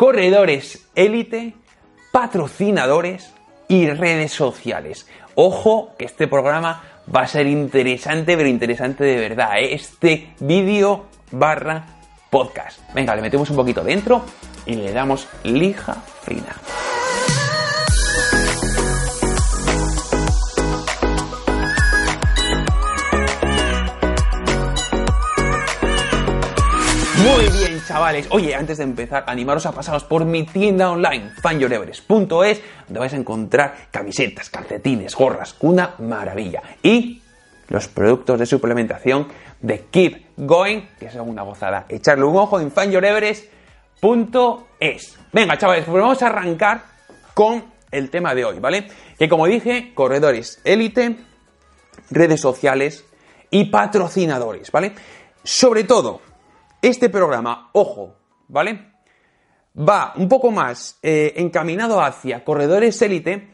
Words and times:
corredores 0.00 0.88
élite, 0.94 1.52
patrocinadores 2.10 3.34
y 3.68 3.86
redes 3.90 4.32
sociales. 4.32 5.06
Ojo 5.34 5.94
que 5.98 6.06
este 6.06 6.26
programa 6.26 6.82
va 7.14 7.20
a 7.20 7.26
ser 7.26 7.46
interesante, 7.46 8.34
pero 8.34 8.48
interesante 8.48 9.04
de 9.04 9.16
verdad. 9.16 9.58
¿eh? 9.58 9.74
Este 9.74 10.32
vídeo 10.40 11.04
barra 11.32 11.84
podcast. 12.30 12.80
Venga, 12.94 13.14
le 13.14 13.20
metemos 13.20 13.50
un 13.50 13.56
poquito 13.56 13.84
dentro 13.84 14.24
y 14.64 14.76
le 14.76 14.90
damos 14.90 15.28
lija 15.44 16.02
fina. 16.22 16.56
Muy 27.22 27.48
bien, 27.50 27.59
chavales. 27.90 28.28
Oye, 28.30 28.54
antes 28.54 28.78
de 28.78 28.84
empezar, 28.84 29.24
animaros 29.26 29.66
a 29.66 29.72
pasaros 29.72 30.04
por 30.04 30.24
mi 30.24 30.44
tienda 30.44 30.92
online, 30.92 31.32
fanyoreveres.es, 31.42 32.62
donde 32.86 33.00
vais 33.00 33.12
a 33.12 33.16
encontrar 33.16 33.88
camisetas, 33.90 34.48
calcetines, 34.48 35.16
gorras, 35.16 35.56
una 35.58 35.96
maravilla. 35.98 36.62
Y 36.84 37.20
los 37.66 37.88
productos 37.88 38.38
de 38.38 38.46
suplementación 38.46 39.26
de 39.60 39.86
Keep 39.90 40.36
Going, 40.36 40.82
que 41.00 41.10
son 41.10 41.28
una 41.28 41.42
gozada. 41.42 41.86
Echarle 41.88 42.22
un 42.22 42.36
ojo 42.36 42.60
en 42.60 42.70
fanyoreveres.es. 42.70 45.18
Venga, 45.32 45.58
chavales, 45.58 45.84
pues 45.84 46.00
vamos 46.00 46.22
a 46.22 46.28
arrancar 46.28 46.84
con 47.34 47.64
el 47.90 48.08
tema 48.08 48.36
de 48.36 48.44
hoy, 48.44 48.60
¿vale? 48.60 48.86
Que 49.18 49.28
como 49.28 49.48
dije, 49.48 49.90
corredores 49.94 50.60
élite, 50.62 51.16
redes 52.08 52.40
sociales 52.40 53.04
y 53.50 53.64
patrocinadores, 53.64 54.70
¿vale? 54.70 54.92
Sobre 55.42 55.82
todo, 55.82 56.29
este 56.82 57.08
programa, 57.08 57.70
ojo, 57.72 58.16
¿vale? 58.48 58.92
Va 59.78 60.14
un 60.16 60.28
poco 60.28 60.50
más 60.50 60.98
eh, 61.02 61.34
encaminado 61.36 62.00
hacia 62.00 62.44
corredores 62.44 63.00
élite 63.02 63.50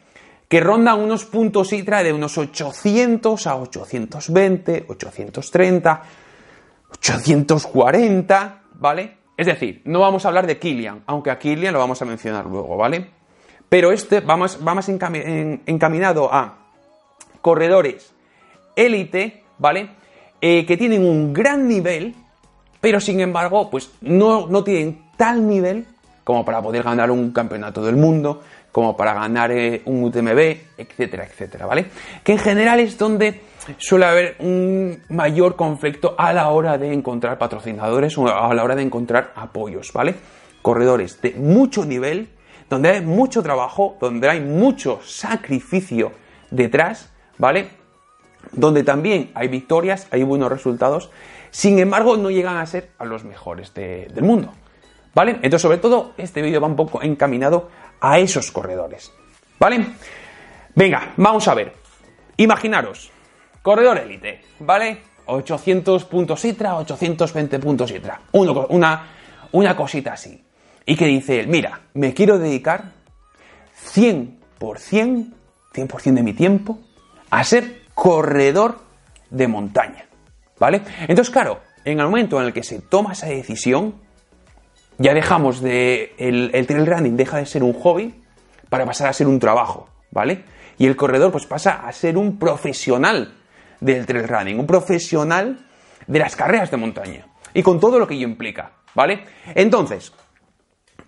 que 0.49 0.61
rondan 0.61 1.01
unos 1.01 1.25
puntos 1.25 1.73
ITRA 1.73 2.03
de 2.03 2.13
unos 2.13 2.39
800 2.39 3.47
a 3.47 3.57
820, 3.57 4.87
830, 4.89 6.03
840, 6.91 8.63
¿vale? 8.75 9.17
Es 9.37 9.47
decir, 9.47 9.83
no 9.85 10.01
vamos 10.01 10.25
a 10.25 10.29
hablar 10.29 10.47
de 10.47 10.59
Killian, 10.59 11.03
aunque 11.07 11.31
a 11.31 11.39
Killian 11.39 11.73
lo 11.73 11.81
vamos 11.81 12.01
a 12.01 12.05
mencionar 12.05 12.47
luego, 12.47 12.77
¿vale? 12.77 13.11
Pero 13.69 13.91
este 13.91 14.21
va 14.21 14.37
más, 14.37 14.59
encaminado 14.89 16.33
a 16.33 16.59
corredores 17.43 18.15
élite, 18.77 19.43
¿vale? 19.59 19.91
Eh, 20.41 20.65
que 20.65 20.77
tienen 20.77 21.05
un 21.05 21.33
gran 21.33 21.67
nivel 21.67 22.15
pero 22.87 23.01
sin 23.01 23.19
embargo, 23.19 23.69
pues 23.69 23.91
no, 24.01 24.47
no 24.47 24.63
tienen 24.63 25.07
tal 25.17 25.49
nivel 25.49 25.87
como 26.23 26.45
para 26.45 26.63
poder 26.63 26.85
ganar 26.85 27.11
un 27.11 27.33
campeonato 27.33 27.85
del 27.85 27.97
mundo, 27.97 28.45
como 28.71 28.97
para 28.97 29.13
ganar 29.13 29.51
eh, 29.51 29.83
un 29.87 30.05
UTMB, 30.05 30.39
etcétera, 30.79 31.25
etcétera, 31.25 31.67
¿vale? 31.67 31.87
Que 32.23 32.31
en 32.31 32.39
general 32.39 32.79
es 32.79 32.97
donde 32.97 33.41
suele 33.77 34.05
haber 34.05 34.37
un 34.39 35.03
mayor 35.09 35.57
conflicto 35.57 36.15
a 36.17 36.33
la 36.33 36.51
hora 36.51 36.79
de 36.79 36.93
encontrar 36.93 37.39
patrocinadores 37.39 38.17
o 38.19 38.29
a 38.29 38.55
la 38.55 38.63
hora 38.63 38.77
de 38.77 38.83
encontrar 38.83 39.33
apoyos, 39.35 39.93
¿vale? 39.93 40.15
Corredores 40.63 41.21
de 41.21 41.33
mucho 41.33 41.85
nivel, 41.85 42.29
donde 42.71 42.91
hay 42.91 43.01
mucho 43.01 43.43
trabajo, 43.43 43.97
donde 44.01 44.29
hay 44.29 44.39
mucho 44.39 45.01
sacrificio 45.03 46.13
detrás, 46.53 47.11
¿vale? 47.37 47.67
Donde 48.53 48.85
también 48.85 49.33
hay 49.35 49.49
victorias, 49.49 50.07
hay 50.13 50.23
buenos 50.23 50.53
resultados, 50.53 51.11
sin 51.57 51.79
embargo, 51.79 52.19
no 52.19 52.31
llegan 52.31 52.59
a 52.59 52.67
ser 52.67 52.91
a 52.99 53.07
los 53.07 53.25
mejores 53.25 53.73
del 53.73 54.23
mundo. 54.23 54.53
¿Vale? 55.15 55.37
Entonces, 55.37 55.63
sobre 55.63 55.79
todo, 55.79 56.13
este 56.19 56.43
vídeo 56.43 56.61
va 56.61 56.67
un 56.67 56.77
poco 56.77 57.03
encaminado 57.03 57.71
a 57.99 58.19
esos 58.19 58.53
corredores. 58.53 59.11
¿Vale? 59.59 59.87
Venga, 60.75 61.15
vamos 61.17 61.49
a 61.49 61.55
ver. 61.55 61.73
Imaginaros, 62.37 63.11
corredor 63.63 63.97
élite, 63.97 64.43
¿vale? 64.59 64.99
800 65.25 66.05
puntos 66.05 66.45
ITRA, 66.45 66.77
820 66.77 67.59
puntos 67.59 67.91
ITRA. 67.91 68.21
una, 68.33 69.07
una 69.53 69.75
cosita 69.75 70.13
así. 70.13 70.45
Y 70.85 70.95
que 70.95 71.07
dice 71.07 71.41
él, 71.41 71.49
mira, 71.49 71.81
me 71.95 72.13
quiero 72.13 72.39
dedicar 72.39 72.93
100%, 73.95 75.33
100% 75.73 76.03
de 76.13 76.23
mi 76.23 76.35
tiempo 76.35 76.81
a 77.31 77.43
ser 77.45 77.81
corredor 77.95 78.79
de 79.31 79.49
montaña. 79.49 80.06
¿Vale? 80.59 80.83
Entonces, 81.03 81.31
claro, 81.31 81.61
en 81.85 82.01
el 82.01 82.07
momento 82.07 82.41
en 82.41 82.47
el 82.47 82.53
que 82.53 82.63
se 82.63 82.81
toma 82.81 83.13
esa 83.13 83.27
decisión, 83.27 83.95
ya 84.99 85.15
dejamos 85.15 85.61
de. 85.61 86.15
El, 86.19 86.67
trail 86.67 86.87
running 86.87 87.17
deja 87.17 87.39
de 87.39 87.47
ser 87.47 87.63
un 87.63 87.75
hobby 87.75 88.15
para 88.69 88.85
pasar 88.87 89.09
a 89.09 89.13
ser 89.13 89.27
un 89.27 89.39
trabajo, 89.39 89.89
¿vale? 90.11 90.45
Y 90.79 90.87
el 90.87 90.97
corredor, 90.97 91.31
pues 91.33 91.47
pasa 91.47 91.87
a 91.87 91.93
ser 91.93 92.17
un 92.17 92.39
profesional 92.39 93.35
del 93.81 94.07
trail 94.07 94.27
running, 94.27 94.59
un 94.59 94.67
profesional 94.67 95.67
de 96.07 96.19
las 96.19 96.37
carreras 96.37 96.71
de 96.71 96.77
montaña. 96.77 97.27
Y 97.55 97.63
con 97.63 97.81
todo 97.81 97.99
lo 97.99 98.07
que 98.07 98.15
ello 98.15 98.27
implica, 98.27 98.73
¿vale? 98.95 99.25
Entonces, 99.55 100.13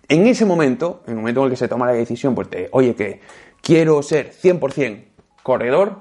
en 0.07 0.27
ese 0.27 0.45
momento, 0.45 1.03
en 1.05 1.13
el 1.13 1.19
momento 1.19 1.41
en 1.41 1.45
el 1.45 1.51
que 1.51 1.57
se 1.57 1.67
toma 1.67 1.85
la 1.85 1.93
decisión, 1.93 2.33
pues 2.33 2.49
de, 2.49 2.69
oye, 2.71 2.95
que 2.95 3.21
quiero 3.61 4.01
ser 4.01 4.31
100% 4.31 5.05
corredor, 5.43 5.99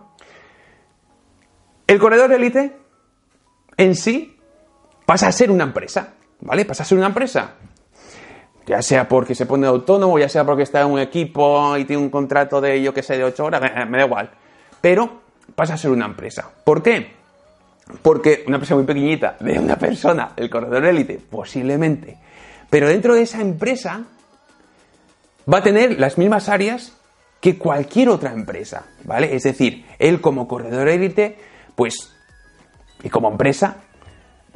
el 1.86 1.98
corredor 1.98 2.32
élite 2.32 2.76
en 3.78 3.94
sí 3.94 4.36
pasa 5.06 5.28
a 5.28 5.32
ser 5.32 5.50
una 5.50 5.64
empresa, 5.64 6.14
¿vale? 6.40 6.66
Pasa 6.66 6.82
a 6.82 6.86
ser 6.86 6.98
una 6.98 7.06
empresa. 7.06 7.54
Ya 8.66 8.82
sea 8.82 9.08
porque 9.08 9.34
se 9.34 9.46
pone 9.46 9.66
autónomo, 9.66 10.18
ya 10.18 10.28
sea 10.28 10.44
porque 10.44 10.64
está 10.64 10.82
en 10.82 10.88
un 10.88 10.98
equipo 10.98 11.74
y 11.78 11.86
tiene 11.86 12.02
un 12.02 12.10
contrato 12.10 12.60
de, 12.60 12.82
yo 12.82 12.92
que 12.92 13.02
sé, 13.02 13.16
de 13.16 13.24
8 13.24 13.42
horas, 13.42 13.62
me, 13.88 13.96
da 13.96 14.04
igual. 14.04 14.30
Pero 14.82 15.22
pasa 15.54 15.74
a 15.74 15.78
ser 15.78 15.90
una 15.90 16.04
empresa. 16.04 16.50
¿Por 16.64 16.82
qué? 16.82 17.12
Porque 18.02 18.44
una 18.46 18.56
empresa 18.56 18.74
muy 18.74 18.84
pequeñita, 18.84 19.36
de 19.40 19.58
una 19.58 19.76
persona, 19.78 20.32
el 20.36 20.50
corredor 20.50 20.84
élite, 20.84 21.18
posiblemente. 21.18 22.18
Pero 22.68 22.88
dentro 22.88 23.14
de 23.14 23.22
esa 23.22 23.40
empresa 23.40 24.04
va 25.50 25.58
a 25.58 25.62
tener 25.62 25.98
las 25.98 26.18
mismas 26.18 26.50
áreas 26.50 26.92
que 27.40 27.56
cualquier 27.56 28.10
otra 28.10 28.32
empresa, 28.32 28.84
¿vale? 29.04 29.34
Es 29.34 29.44
decir, 29.44 29.86
él 29.98 30.20
como 30.20 30.46
corredor 30.46 30.88
élite, 30.88 31.38
pues 31.74 32.17
y 33.02 33.08
como 33.08 33.30
empresa 33.30 33.76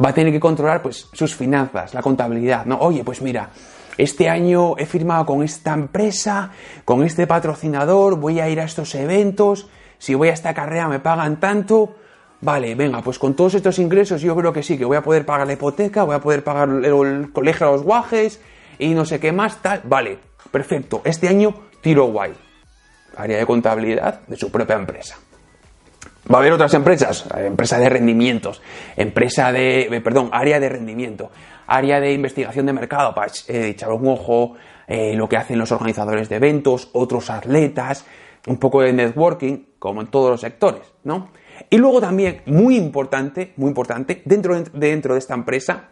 va 0.02 0.10
a 0.10 0.14
tener 0.14 0.32
que 0.32 0.40
controlar 0.40 0.82
pues 0.82 1.08
sus 1.12 1.34
finanzas, 1.34 1.94
la 1.94 2.02
contabilidad, 2.02 2.64
¿no? 2.66 2.78
Oye, 2.78 3.04
pues 3.04 3.22
mira, 3.22 3.50
este 3.98 4.28
año 4.28 4.76
he 4.78 4.86
firmado 4.86 5.26
con 5.26 5.42
esta 5.42 5.74
empresa, 5.74 6.50
con 6.84 7.04
este 7.04 7.26
patrocinador, 7.26 8.16
voy 8.16 8.40
a 8.40 8.48
ir 8.48 8.60
a 8.60 8.64
estos 8.64 8.94
eventos, 8.94 9.68
si 9.98 10.14
voy 10.14 10.28
a 10.28 10.32
esta 10.32 10.54
carrera 10.54 10.88
me 10.88 10.98
pagan 10.98 11.38
tanto, 11.38 11.96
vale, 12.40 12.74
venga, 12.74 13.02
pues 13.02 13.18
con 13.18 13.34
todos 13.34 13.54
estos 13.54 13.78
ingresos 13.78 14.22
yo 14.22 14.34
creo 14.34 14.52
que 14.52 14.62
sí, 14.62 14.78
que 14.78 14.84
voy 14.84 14.96
a 14.96 15.02
poder 15.02 15.26
pagar 15.26 15.46
la 15.46 15.52
hipoteca, 15.52 16.04
voy 16.04 16.16
a 16.16 16.20
poder 16.20 16.42
pagar 16.42 16.68
el, 16.68 17.30
colegio 17.32 17.68
a 17.68 17.72
los 17.72 17.82
guajes 17.82 18.40
y 18.78 18.94
no 18.94 19.04
sé 19.04 19.20
qué 19.20 19.30
más, 19.30 19.60
tal, 19.60 19.82
vale, 19.84 20.18
perfecto, 20.50 21.02
este 21.04 21.28
año 21.28 21.54
tiro 21.82 22.06
guay, 22.06 22.32
área 23.16 23.38
de 23.38 23.46
contabilidad 23.46 24.20
de 24.26 24.36
su 24.36 24.50
propia 24.50 24.76
empresa. 24.76 25.18
Va 26.30 26.36
a 26.36 26.40
haber 26.40 26.52
otras 26.52 26.72
empresas, 26.74 27.26
empresa 27.36 27.78
de 27.78 27.88
rendimientos, 27.88 28.62
empresa 28.96 29.50
de, 29.50 29.82
eh, 29.82 30.00
perdón, 30.00 30.30
área 30.32 30.60
de 30.60 30.68
rendimiento, 30.68 31.30
área 31.66 31.98
de 32.00 32.12
investigación 32.12 32.66
de 32.66 32.72
mercado 32.72 33.12
para 33.12 33.32
eh, 33.48 33.70
echar 33.70 33.90
un 33.90 34.06
ojo 34.06 34.54
eh, 34.86 35.14
lo 35.16 35.28
que 35.28 35.36
hacen 35.36 35.58
los 35.58 35.72
organizadores 35.72 36.28
de 36.28 36.36
eventos, 36.36 36.90
otros 36.92 37.28
atletas, 37.28 38.06
un 38.46 38.58
poco 38.58 38.82
de 38.82 38.92
networking, 38.92 39.64
como 39.78 40.00
en 40.00 40.08
todos 40.08 40.30
los 40.30 40.40
sectores, 40.40 40.82
¿no? 41.04 41.30
Y 41.70 41.78
luego 41.78 42.00
también, 42.00 42.42
muy 42.46 42.76
importante, 42.76 43.52
muy 43.56 43.68
importante, 43.68 44.22
dentro 44.24 44.54
de, 44.54 44.70
dentro 44.72 45.14
de 45.14 45.18
esta 45.18 45.34
empresa, 45.34 45.88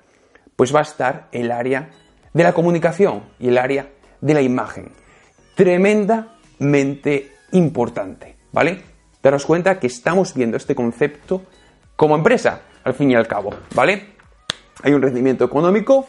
pues 0.54 0.74
va 0.74 0.80
a 0.80 0.82
estar 0.82 1.28
el 1.32 1.50
área 1.50 1.90
de 2.32 2.42
la 2.42 2.52
comunicación 2.52 3.24
y 3.38 3.48
el 3.48 3.58
área 3.58 3.88
de 4.20 4.34
la 4.34 4.42
imagen. 4.42 4.92
Tremendamente 5.56 7.32
importante, 7.52 8.36
¿vale? 8.52 8.82
Daros 9.22 9.44
cuenta 9.46 9.78
que 9.78 9.86
estamos 9.86 10.34
viendo 10.34 10.56
este 10.56 10.74
concepto 10.74 11.42
como 11.96 12.14
empresa, 12.14 12.62
al 12.84 12.94
fin 12.94 13.10
y 13.10 13.14
al 13.14 13.26
cabo, 13.26 13.54
¿vale? 13.74 14.14
Hay 14.82 14.92
un 14.92 15.02
rendimiento 15.02 15.44
económico 15.44 16.06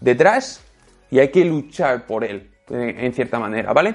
detrás 0.00 0.62
y 1.10 1.18
hay 1.18 1.30
que 1.30 1.44
luchar 1.44 2.06
por 2.06 2.24
él, 2.24 2.50
en 2.68 3.12
cierta 3.12 3.38
manera, 3.38 3.72
¿vale? 3.72 3.94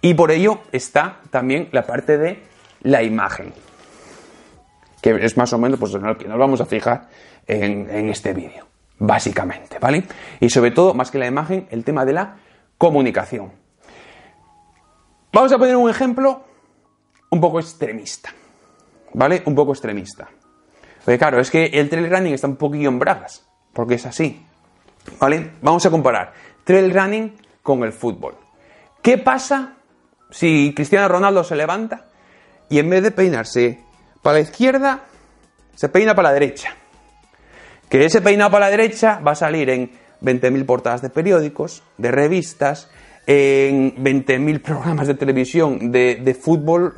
Y 0.00 0.14
por 0.14 0.30
ello 0.30 0.60
está 0.72 1.20
también 1.30 1.68
la 1.72 1.82
parte 1.86 2.16
de 2.16 2.42
la 2.82 3.02
imagen, 3.02 3.52
que 5.02 5.10
es 5.24 5.36
más 5.36 5.52
o 5.52 5.58
menos 5.58 5.78
pues, 5.78 5.94
en 5.94 6.02
lo 6.02 6.16
que 6.16 6.28
nos 6.28 6.38
vamos 6.38 6.60
a 6.60 6.66
fijar 6.66 7.08
en, 7.46 7.90
en 7.90 8.08
este 8.08 8.32
vídeo, 8.32 8.66
básicamente, 8.98 9.78
¿vale? 9.78 10.04
Y 10.38 10.48
sobre 10.48 10.70
todo, 10.70 10.94
más 10.94 11.10
que 11.10 11.18
la 11.18 11.26
imagen, 11.26 11.66
el 11.70 11.84
tema 11.84 12.04
de 12.04 12.12
la 12.12 12.36
comunicación. 12.78 13.52
Vamos 15.32 15.52
a 15.52 15.58
poner 15.58 15.76
un 15.76 15.90
ejemplo 15.90 16.44
un 17.30 17.40
poco 17.40 17.60
extremista. 17.60 18.32
¿Vale? 19.14 19.42
Un 19.46 19.54
poco 19.54 19.72
extremista. 19.72 20.28
Porque 21.04 21.18
claro, 21.18 21.40
es 21.40 21.50
que 21.50 21.66
el 21.66 21.88
trail 21.88 22.10
running 22.10 22.34
está 22.34 22.46
un 22.46 22.56
poquillo 22.56 22.88
en 22.88 22.98
bragas, 22.98 23.46
porque 23.72 23.94
es 23.94 24.06
así. 24.06 24.44
¿Vale? 25.18 25.52
Vamos 25.62 25.84
a 25.86 25.90
comparar. 25.90 26.32
trail 26.64 26.92
running 26.92 27.36
con 27.62 27.82
el 27.82 27.92
fútbol. 27.92 28.36
¿Qué 29.02 29.18
pasa 29.18 29.76
si 30.30 30.72
Cristiano 30.74 31.08
Ronaldo 31.08 31.42
se 31.42 31.56
levanta 31.56 32.06
y 32.68 32.78
en 32.78 32.90
vez 32.90 33.02
de 33.02 33.10
peinarse 33.10 33.80
para 34.22 34.34
la 34.34 34.40
izquierda, 34.40 35.04
se 35.74 35.88
peina 35.88 36.14
para 36.14 36.28
la 36.28 36.34
derecha? 36.34 36.74
Que 37.88 38.04
ese 38.04 38.20
peinado 38.20 38.50
para 38.50 38.66
la 38.66 38.70
derecha 38.70 39.20
va 39.26 39.32
a 39.32 39.36
salir 39.36 39.70
en 39.70 39.90
20.000 40.22 40.66
portadas 40.66 41.02
de 41.02 41.10
periódicos, 41.10 41.82
de 41.96 42.10
revistas, 42.10 42.90
en 43.32 43.94
20.000 43.94 44.60
programas 44.60 45.06
de 45.06 45.14
televisión 45.14 45.92
de, 45.92 46.36
fútbol, 46.40 46.94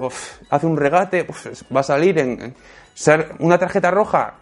hace 0.48 0.66
un 0.66 0.78
regate, 0.78 1.26
va 1.74 1.80
a 1.80 1.82
salir 1.82 2.18
en, 2.18 2.54
ser 2.94 3.34
una 3.40 3.58
tarjeta 3.58 3.90
roja. 3.90 4.36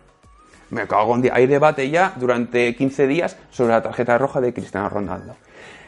Me 0.71 0.87
cago 0.87 1.17
en. 1.17 1.29
Hay 1.33 1.49
debate 1.49 1.91
ya 1.91 2.15
durante 2.17 2.77
15 2.77 3.09
días 3.09 3.37
sobre 3.51 3.73
la 3.73 3.83
tarjeta 3.83 4.17
roja 4.19 4.41
de 4.41 4.55
Cristiano 4.55 4.89
Ronaldo. 4.89 5.35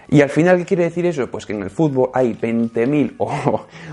Y 0.08 0.22
al 0.22 0.28
final, 0.28 0.58
¿qué 0.58 0.64
quiere 0.64 0.82
decir 0.82 1.06
eso? 1.06 1.30
Pues 1.30 1.46
que 1.46 1.52
en 1.52 1.62
el 1.62 1.70
fútbol 1.70 2.10
hay 2.12 2.34
20.000 2.34 3.14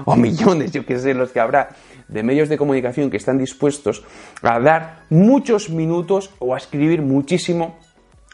o, 0.05 0.15
millones, 0.15 0.71
yo 0.71 0.83
que 0.87 0.97
sé, 0.97 1.13
los 1.13 1.31
que 1.31 1.39
habrá, 1.39 1.69
de 2.07 2.23
medios 2.23 2.49
de 2.49 2.57
comunicación 2.57 3.11
que 3.11 3.17
están 3.17 3.37
dispuestos 3.37 4.03
a 4.41 4.59
dar 4.59 5.03
muchos 5.11 5.69
minutos 5.69 6.33
o 6.39 6.55
a 6.55 6.57
escribir 6.57 7.03
muchísimo 7.03 7.77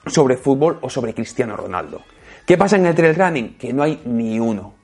sobre 0.07 0.38
fútbol 0.38 0.80
o 0.81 0.89
sobre 0.89 1.13
Cristiano 1.13 1.57
Ronaldo. 1.57 2.01
¿Qué 2.46 2.58
pasa 2.58 2.76
en 2.76 2.86
el 2.86 2.94
trail 2.94 3.16
running? 3.16 3.58
Que 3.58 3.74
no 3.74 3.82
hay 3.82 4.02
ni 4.06 4.40
uno. 4.40 4.76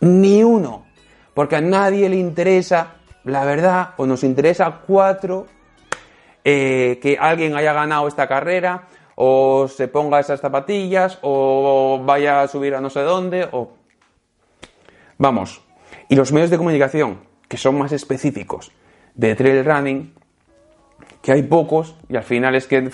Ni 0.00 0.42
uno. 0.42 0.86
Porque 1.32 1.56
a 1.56 1.60
nadie 1.60 2.08
le 2.08 2.16
interesa, 2.16 2.96
la 3.24 3.44
verdad, 3.44 3.90
o 3.96 4.06
nos 4.06 4.24
interesa 4.24 4.80
cuatro, 4.86 5.46
eh, 6.42 6.98
que 7.00 7.16
alguien 7.18 7.56
haya 7.56 7.72
ganado 7.72 8.08
esta 8.08 8.26
carrera, 8.26 8.88
o 9.14 9.68
se 9.68 9.86
ponga 9.86 10.18
esas 10.18 10.40
zapatillas, 10.40 11.18
o 11.22 12.02
vaya 12.04 12.42
a 12.42 12.48
subir 12.48 12.74
a 12.74 12.80
no 12.80 12.90
sé 12.90 13.00
dónde, 13.00 13.48
o... 13.52 13.72
Vamos. 15.16 15.62
Y 16.08 16.16
los 16.16 16.32
medios 16.32 16.50
de 16.50 16.58
comunicación, 16.58 17.20
que 17.48 17.56
son 17.56 17.78
más 17.78 17.92
específicos 17.92 18.72
de 19.14 19.36
trail 19.36 19.64
running, 19.64 20.12
que 21.22 21.32
hay 21.32 21.44
pocos, 21.44 21.96
y 22.08 22.16
al 22.16 22.24
final 22.24 22.56
es 22.56 22.66
que 22.66 22.90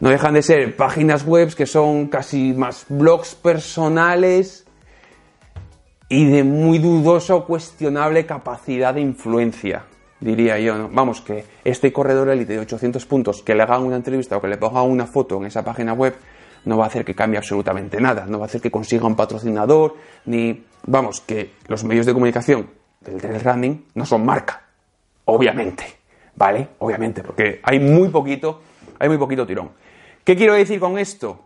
no 0.00 0.10
dejan 0.10 0.34
de 0.34 0.42
ser 0.42 0.76
páginas 0.76 1.24
web 1.24 1.54
que 1.54 1.66
son 1.66 2.08
casi 2.08 2.52
más 2.52 2.86
blogs 2.88 3.34
personales 3.34 4.66
y 6.08 6.24
de 6.30 6.44
muy 6.44 6.78
dudoso 6.78 7.44
cuestionable 7.46 8.26
capacidad 8.26 8.94
de 8.94 9.00
influencia, 9.00 9.84
diría 10.20 10.58
yo. 10.58 10.88
Vamos, 10.92 11.20
que 11.20 11.44
este 11.64 11.92
corredor 11.92 12.28
élite 12.28 12.52
de 12.52 12.60
800 12.60 13.04
puntos, 13.06 13.42
que 13.42 13.54
le 13.54 13.62
hagan 13.62 13.82
una 13.82 13.96
entrevista 13.96 14.36
o 14.36 14.40
que 14.40 14.48
le 14.48 14.56
pongan 14.56 14.84
una 14.84 15.06
foto 15.06 15.38
en 15.38 15.46
esa 15.46 15.64
página 15.64 15.94
web, 15.94 16.14
no 16.64 16.76
va 16.76 16.84
a 16.84 16.88
hacer 16.88 17.04
que 17.04 17.14
cambie 17.14 17.38
absolutamente 17.38 18.00
nada, 18.00 18.26
no 18.26 18.38
va 18.38 18.44
a 18.44 18.46
hacer 18.46 18.60
que 18.60 18.70
consiga 18.70 19.06
un 19.06 19.16
patrocinador, 19.16 19.96
ni, 20.26 20.64
vamos, 20.84 21.20
que 21.20 21.52
los 21.68 21.84
medios 21.84 22.06
de 22.06 22.12
comunicación 22.12 22.68
del 23.00 23.40
running 23.40 23.86
no 23.94 24.04
son 24.04 24.24
marca, 24.24 24.62
obviamente, 25.24 25.84
¿vale? 26.34 26.68
Obviamente, 26.78 27.22
porque 27.22 27.60
hay 27.62 27.78
muy 27.78 28.08
poquito, 28.08 28.62
hay 28.98 29.08
muy 29.08 29.18
poquito 29.18 29.46
tirón. 29.46 29.70
¿Qué 30.26 30.34
quiero 30.34 30.54
decir 30.54 30.80
con 30.80 30.98
esto? 30.98 31.38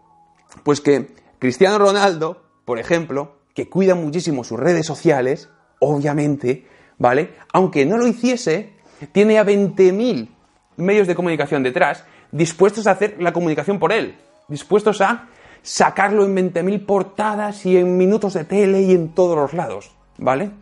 Pues 0.62 0.80
que 0.80 1.08
Cristiano 1.38 1.78
Ronaldo, 1.78 2.42
por 2.64 2.78
ejemplo, 2.78 3.36
que 3.54 3.68
cuida 3.68 3.94
muchísimo 3.94 4.42
sus 4.42 4.58
redes 4.58 4.86
sociales, 4.86 5.50
obviamente, 5.80 6.66
¿vale? 6.96 7.34
Aunque 7.52 7.84
no 7.84 7.98
lo 7.98 8.06
hiciese, 8.06 8.72
tiene 9.12 9.38
a 9.38 9.44
20.000 9.44 10.30
medios 10.78 11.06
de 11.06 11.14
comunicación 11.14 11.62
detrás 11.62 12.04
dispuestos 12.32 12.86
a 12.86 12.92
hacer 12.92 13.16
la 13.20 13.34
comunicación 13.34 13.78
por 13.78 13.92
él, 13.92 14.16
dispuestos 14.48 15.02
a 15.02 15.28
sacarlo 15.60 16.24
en 16.24 16.34
20.000 16.34 16.86
portadas 16.86 17.66
y 17.66 17.76
en 17.76 17.98
minutos 17.98 18.32
de 18.32 18.44
tele 18.46 18.80
y 18.80 18.92
en 18.92 19.10
todos 19.10 19.36
los 19.36 19.52
lados, 19.52 19.90
¿vale? 20.16 20.52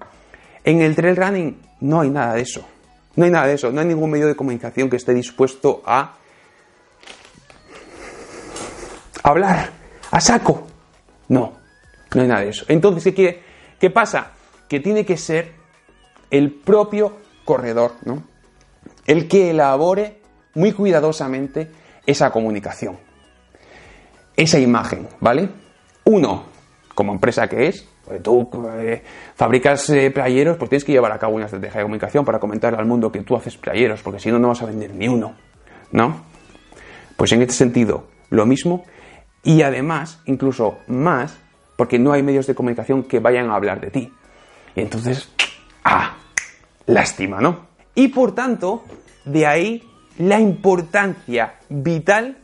En 0.65 0.83
el 0.83 0.97
trail 0.97 1.15
running 1.15 1.61
no 1.83 2.01
hay 2.01 2.11
nada 2.11 2.35
de 2.35 2.41
eso. 2.41 2.67
No 3.15 3.27
hay 3.27 3.31
nada 3.31 3.47
de 3.47 3.55
eso, 3.55 3.71
no 3.71 3.81
hay 3.81 3.87
ningún 3.87 4.11
medio 4.11 4.27
de 4.27 4.35
comunicación 4.35 4.91
que 4.91 4.97
esté 4.97 5.15
dispuesto 5.15 5.83
a 5.87 6.18
hablar 9.29 9.71
a 10.11 10.21
saco. 10.21 10.67
No, 11.29 11.53
no 12.15 12.23
hay 12.23 12.29
nada 12.29 12.41
de 12.43 12.51
eso. 12.51 12.65
Entonces, 12.69 13.15
¿qué, 13.15 13.43
qué 13.79 13.91
pasa? 13.91 14.33
Que 14.69 14.81
tiene 14.81 15.05
que 15.05 15.17
ser 15.17 15.53
el 16.31 16.53
propio 16.53 17.19
corredor, 17.45 17.93
¿no? 18.05 18.23
El 19.07 19.29
que 19.29 19.51
elabore 19.51 20.21
muy 20.55 20.73
cuidadosamente 20.73 21.71
esa 22.07 22.31
comunicación, 22.31 22.99
esa 24.37 24.59
imagen, 24.59 25.09
¿vale? 25.21 25.49
Uno, 26.05 26.45
como 26.95 27.13
empresa 27.13 27.49
que 27.49 27.69
es, 27.69 27.87
pues 28.05 28.23
tú 28.23 28.51
eh, 28.79 29.03
fabricas 29.35 29.89
eh, 29.91 30.11
playeros, 30.11 30.57
pues 30.57 30.71
tienes 30.71 30.85
que 30.85 30.93
llevar 30.93 31.13
a 31.13 31.19
cabo 31.19 31.37
una 31.37 31.45
estrategia 31.45 31.79
de 31.79 31.85
comunicación 31.85 32.25
para 32.25 32.39
comentar 32.39 32.75
al 32.75 32.87
mundo 32.87 33.13
que 33.13 33.21
tú 33.21 33.37
haces 33.37 33.57
playeros, 33.57 34.03
porque 34.03 34.19
si 34.19 34.31
no, 34.31 34.39
no 34.39 34.49
vas 34.49 34.63
a 34.63 34.67
vender 34.67 34.95
ni 34.95 35.09
uno, 35.09 35.35
¿no? 35.93 36.23
Pues 37.17 37.33
en 37.33 37.43
este 37.43 37.55
sentido, 37.55 38.09
lo 38.31 38.47
mismo 38.47 38.85
y 39.49 39.63
además, 39.63 40.21
incluso 40.27 40.81
más, 40.89 41.39
porque 41.75 41.99
no 41.99 42.13
hay 42.13 42.23
medios 42.23 42.47
de 42.47 42.55
comunicación 42.55 43.05
que 43.05 43.19
vayan 43.19 43.49
a 43.49 43.55
hablar 43.55 43.81
de 43.81 43.91
ti. 43.91 44.13
Y 44.77 44.81
entonces, 44.83 45.31
¡ah! 45.85 46.19
Lástima, 46.85 47.41
¿no? 47.41 47.69
Y 47.95 48.09
por 48.09 48.35
tanto, 48.35 48.85
de 49.25 49.47
ahí 49.47 49.83
la 50.19 50.39
importancia 50.39 51.55
vital 51.71 52.37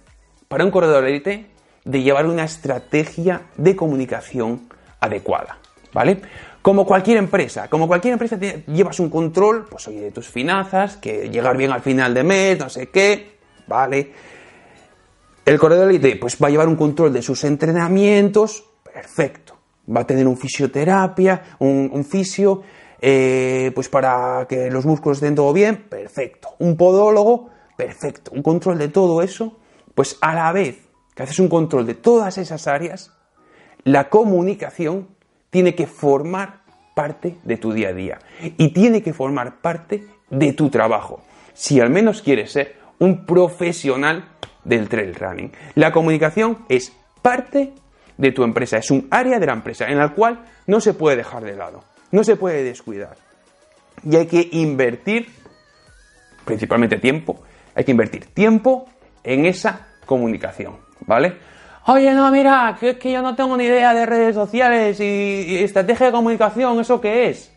para 0.49 0.65
un 0.65 0.71
corredor 0.71 1.05
élite 1.07 1.45
de 1.85 2.03
llevar 2.03 2.25
una 2.25 2.45
estrategia 2.45 3.43
de 3.59 3.77
comunicación 3.77 4.63
adecuada, 4.99 5.59
¿vale? 5.93 6.23
Como 6.63 6.87
cualquier 6.87 7.19
empresa, 7.19 7.69
como 7.69 7.87
cualquier 7.87 8.15
empresa 8.15 8.39
llevas 8.39 8.99
un 8.99 9.11
control, 9.11 9.67
pues 9.71 9.87
oye, 9.89 10.01
de 10.01 10.11
tus 10.11 10.29
finanzas, 10.31 10.97
que 10.97 11.29
llegar 11.29 11.59
bien 11.59 11.71
al 11.71 11.83
final 11.83 12.15
de 12.15 12.25
mes, 12.25 12.59
no 12.59 12.71
sé 12.71 12.89
qué, 12.89 13.37
¿vale? 13.67 14.11
El 15.45 15.59
corredor 15.59 15.91
élite 15.91 16.17
pues 16.17 16.39
va 16.43 16.49
a 16.49 16.51
llevar 16.51 16.69
un 16.69 16.77
control 16.77 17.13
de 17.13 17.21
sus 17.21 17.45
entrenamientos, 17.45 18.65
perfecto. 18.83 19.59
Va 19.95 20.01
a 20.01 20.07
tener 20.07 20.27
un 20.27 20.39
fisioterapia, 20.39 21.57
un, 21.59 22.05
fisio, 22.05 22.63
eh, 23.01 23.71
pues 23.75 23.91
para 23.91 24.47
que 24.49 24.71
los 24.71 24.87
músculos 24.87 25.19
estén 25.19 25.35
todo 25.35 25.53
bien, 25.53 25.85
perfecto. 25.89 26.57
Un 26.61 26.79
podólogo, 26.79 27.51
perfecto. 27.77 28.31
Un 28.35 28.43
control 28.43 28.79
de 28.79 28.89
todo 28.89 29.21
eso, 29.21 29.59
pues 29.95 30.17
a 30.23 30.35
la 30.35 30.51
vez 30.53 30.79
que 31.15 31.23
haces 31.23 31.39
un 31.39 31.49
control 31.49 31.87
de 31.87 31.95
todas 31.95 32.39
esas 32.39 32.67
áreas, 32.67 33.13
la 33.85 34.09
comunicación 34.09 35.09
tiene 35.51 35.75
que 35.75 35.87
formar 35.87 36.63
parte 36.95 37.37
de 37.45 37.59
tu 37.59 37.73
día 37.73 37.89
a 37.89 37.93
día 37.93 38.19
y 38.41 38.73
tiene 38.73 39.03
que 39.03 39.13
formar 39.13 39.61
parte 39.61 40.07
de 40.31 40.55
tu 40.55 40.71
trabajo. 40.71 41.21
Si 41.53 41.81
al 41.81 41.91
menos 41.91 42.23
quieres 42.23 42.53
ser 42.53 42.77
un 43.05 43.25
profesional 43.27 44.25
del 44.65 44.89
trail 44.89 45.15
running. 45.15 45.53
La 45.75 45.93
comunicación 45.93 46.65
es 46.69 46.93
parte 47.23 47.73
de 48.17 48.33
tu 48.33 48.45
empresa, 48.45 48.79
es 48.79 48.91
un 48.91 49.09
área 49.11 49.39
de 49.39 49.47
la 49.47 49.53
empresa 49.53 49.89
en 49.89 49.99
la 49.99 50.11
cual 50.11 50.45
no 50.67 50.81
se 50.81 50.95
puede 50.95 51.17
dejar 51.17 51.45
de 51.45 51.57
lado, 51.57 51.85
no 52.11 52.25
se 52.25 52.37
puede 52.37 52.63
descuidar. 52.63 53.17
Y 54.05 54.17
hay 54.17 54.27
que 54.27 54.49
invertir, 54.53 55.29
principalmente 56.45 56.99
tiempo, 56.99 57.43
hay 57.75 57.85
que 57.85 57.91
invertir 57.91 58.27
tiempo 58.27 58.87
en 59.23 59.47
esa 59.47 59.89
comunicación, 60.07 60.77
¿vale? 61.01 61.37
Oye, 61.87 62.13
no, 62.15 62.31
mira, 62.31 62.77
que 62.81 62.91
es 62.91 62.99
que 62.99 63.13
yo 63.13 63.21
no 63.21 63.35
tengo 63.35 63.57
ni 63.57 63.65
idea 63.65 63.93
de 63.93 64.07
redes 64.07 64.35
sociales 64.35 65.01
y, 65.01 65.05
y 65.05 65.57
estrategia 65.57 66.07
de 66.07 66.13
comunicación, 66.13 66.81
¿eso 66.81 67.01
qué 67.01 67.29
es? 67.29 67.54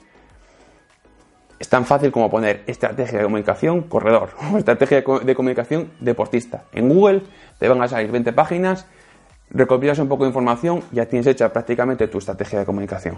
Es 1.60 1.70
tan 1.70 1.86
fácil 1.86 2.12
como 2.12 2.30
poner 2.30 2.64
estrategia 2.68 3.20
de 3.20 3.24
comunicación 3.24 3.84
corredor 3.84 4.30
o 4.54 4.58
estrategia 4.58 5.02
de 5.02 5.36
comunicación 5.36 5.92
deportista. 6.00 6.66
En 6.72 6.90
Google 6.90 7.24
te 7.60 7.68
van 7.68 7.82
a 7.82 7.88
salir 7.88 8.12
20 8.12 8.34
páginas, 8.34 8.86
recopilas 9.50 10.00
un 10.00 10.08
poco 10.08 10.24
de 10.24 10.30
información, 10.30 10.84
ya 10.92 11.06
tienes 11.06 11.28
hecha 11.28 11.52
prácticamente 11.52 12.08
tu 12.08 12.20
estrategia 12.20 12.60
de 12.60 12.66
comunicación. 12.66 13.18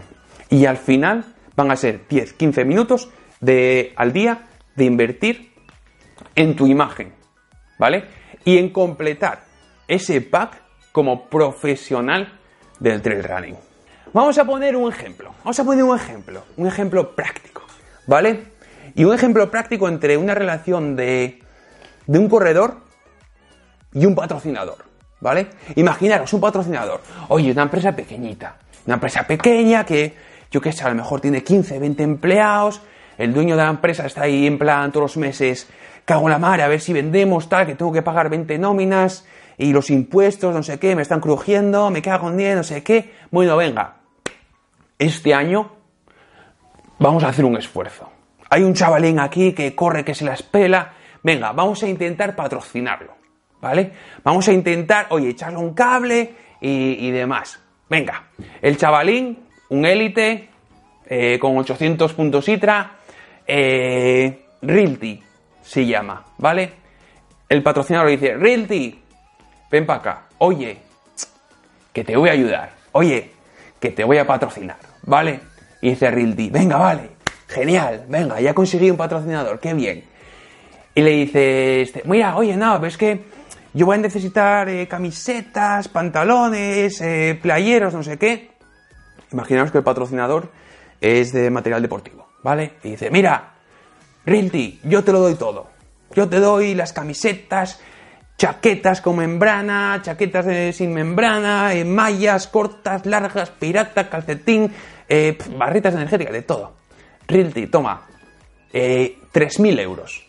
Y 0.50 0.66
al 0.66 0.78
final 0.78 1.26
van 1.56 1.72
a 1.72 1.76
ser 1.76 2.08
10, 2.08 2.34
15 2.34 2.66
minutos 2.66 3.10
de, 3.42 3.94
al 3.96 4.14
día 4.14 4.48
de 4.76 4.86
invertir 4.86 5.52
en 6.36 6.56
tu 6.56 6.68
imagen, 6.68 7.14
¿vale? 7.78 8.06
Y 8.46 8.58
en 8.58 8.70
completar 8.70 9.44
ese 9.88 10.22
pack 10.22 10.62
como 10.92 11.28
profesional 11.30 12.40
del 12.80 13.02
trail 13.02 13.24
running. 13.24 13.58
Vamos 14.14 14.38
a 14.38 14.46
poner 14.46 14.76
un 14.76 14.92
ejemplo, 14.92 15.32
vamos 15.44 15.60
a 15.60 15.64
poner 15.64 15.84
un 15.84 15.96
ejemplo, 15.96 16.44
un 16.58 16.68
ejemplo 16.68 17.16
práctico. 17.16 17.69
¿Vale? 18.10 18.40
Y 18.96 19.04
un 19.04 19.14
ejemplo 19.14 19.52
práctico 19.52 19.88
entre 19.88 20.18
una 20.18 20.34
relación 20.34 20.96
de, 20.96 21.44
un 22.08 22.28
corredor 22.28 22.78
y 23.94 24.04
un 24.08 24.16
patrocinador. 24.16 24.78
¿Vale? 25.22 25.50
Imaginaros 25.76 26.34
un 26.34 26.42
patrocinador. 26.42 27.02
Oye, 27.28 27.52
una 27.52 27.62
empresa 27.62 27.96
pequeñita. 27.96 28.58
Una 28.88 28.96
empresa 28.96 29.28
pequeña 29.28 29.86
que, 29.86 30.16
yo 30.50 30.60
qué 30.60 30.72
sé, 30.72 30.86
a 30.86 30.90
lo 30.90 30.96
mejor 30.96 31.22
tiene 31.22 31.44
15, 31.44 31.78
20 31.78 32.02
empleados. 32.02 32.82
El 33.20 33.32
dueño 33.32 33.56
de 33.56 33.62
la 33.62 33.70
empresa 33.70 34.08
está 34.08 34.24
ahí 34.24 34.48
en 34.48 34.58
plan 34.58 34.92
todos 34.92 35.04
los 35.04 35.18
meses, 35.18 35.70
cago 36.04 36.24
en 36.24 36.32
la 36.32 36.40
mar, 36.40 36.62
a 36.62 36.68
ver 36.68 36.82
si 36.82 36.94
vendemos, 36.94 37.48
tal, 37.48 37.68
que 37.68 37.76
tengo 37.76 37.92
que 37.92 38.02
pagar 38.02 38.32
20 38.32 38.58
nóminas. 38.58 39.28
y 39.56 39.72
los 39.72 39.92
impuestos, 39.92 40.52
no 40.52 40.64
sé 40.64 40.80
qué, 40.80 40.96
me 40.96 41.04
están 41.04 41.20
crujiendo, 41.20 41.92
me 41.92 42.02
cago 42.02 42.30
en 42.30 42.38
10, 42.38 42.56
no 42.56 42.64
sé 42.64 42.82
qué. 42.82 43.14
Bueno, 43.30 43.56
venga, 43.56 43.98
este 44.98 45.36
año 45.36 45.79
vamos 47.00 47.24
a 47.24 47.30
hacer 47.30 47.46
un 47.46 47.58
esfuerzo. 47.58 48.10
Hay 48.50 48.64
un 48.64 48.74
chavalín 48.74 49.20
aquí 49.20 49.54
que 49.54 49.76
corre, 49.76 50.04
que 50.04 50.14
se 50.14 50.26
las 50.26 50.44
pela. 50.44 50.94
Venga, 51.24 51.52
vamos 51.52 51.84
a 51.84 51.88
intentar 51.88 52.36
patrocinarlo, 52.36 53.16
¿vale? 53.62 53.92
Vamos 54.24 54.48
a 54.48 54.54
intentar, 54.54 55.08
oye, 55.10 55.30
echarle 55.30 55.58
un 55.58 55.74
cable 55.74 56.34
y, 56.62 57.12
demás. 57.12 57.60
Venga, 57.90 58.28
el 58.62 58.78
chavalín, 58.78 59.40
un 59.70 59.86
élite, 59.86 60.50
eh, 61.06 61.40
con 61.40 61.58
800 61.58 62.14
puntos 62.14 62.48
ITRA, 62.48 62.98
eh, 63.48 64.46
Realty 64.62 65.22
se 65.62 65.86
llama, 65.86 66.26
¿vale? 66.38 66.72
El 67.48 67.64
patrocinador 67.64 68.10
dice, 68.10 68.36
Realty, 68.36 69.02
ven 69.72 69.86
para 69.86 70.00
acá, 70.00 70.22
oye, 70.40 70.78
que 71.92 72.04
te 72.04 72.16
voy 72.16 72.30
a 72.30 72.34
ayudar, 72.34 72.72
oye, 72.92 73.32
que 73.80 73.90
te 73.92 74.04
voy 74.04 74.18
a 74.18 74.28
patrocinar, 74.28 74.78
¿vale? 75.04 75.40
Y 75.82 75.90
dice 75.92 76.12
Realty, 76.12 76.50
venga, 76.50 76.78
vale, 76.78 77.12
genial, 77.48 78.06
venga, 78.08 78.40
ya 78.42 78.54
conseguí 78.54 78.92
un 78.92 78.98
patrocinador, 78.98 79.60
qué 79.60 79.74
bien. 79.74 80.04
Y 80.96 81.02
le 81.02 81.12
dice, 81.12 81.82
este, 81.82 82.02
mira, 82.06 82.36
oye, 82.36 82.58
no, 82.58 82.80
ves 82.80 82.98
que 82.98 83.24
yo 83.74 83.86
voy 83.86 83.96
a 83.96 84.00
necesitar 84.00 84.68
eh, 84.68 84.88
camisetas, 84.88 85.88
pantalones, 85.88 87.00
eh, 87.02 87.38
playeros, 87.42 87.94
no 87.94 88.04
sé 88.04 88.18
qué. 88.18 88.52
Imaginaos 89.32 89.72
que 89.72 89.78
el 89.78 89.84
patrocinador 89.84 90.52
es 91.00 91.32
de 91.32 91.50
material 91.50 91.82
deportivo, 91.82 92.28
¿vale? 92.44 92.74
Y 92.84 92.92
dice, 92.92 93.12
mira, 93.12 93.54
Realty, 94.26 94.82
yo 94.84 95.04
te 95.04 95.12
lo 95.12 95.20
doy 95.20 95.36
todo. 95.36 95.68
Yo 96.16 96.28
te 96.28 96.40
doy 96.40 96.74
las 96.74 96.92
camisetas, 96.92 97.80
chaquetas 98.38 99.02
con 99.02 99.18
membrana, 99.18 100.00
chaquetas 100.02 100.76
sin 100.76 100.94
membrana, 100.94 101.74
eh, 101.74 101.86
mallas 101.86 102.48
cortas, 102.48 103.06
largas, 103.06 103.52
pirata, 103.52 104.10
calcetín, 104.10 104.74
eh, 105.10 105.38
barritas 105.58 105.94
energéticas, 105.96 106.34
de 106.34 106.44
todo. 106.44 106.74
Realty, 107.28 107.68
toma, 107.68 108.08
eh, 108.72 109.18
3.000 109.34 109.80
euros 109.80 110.26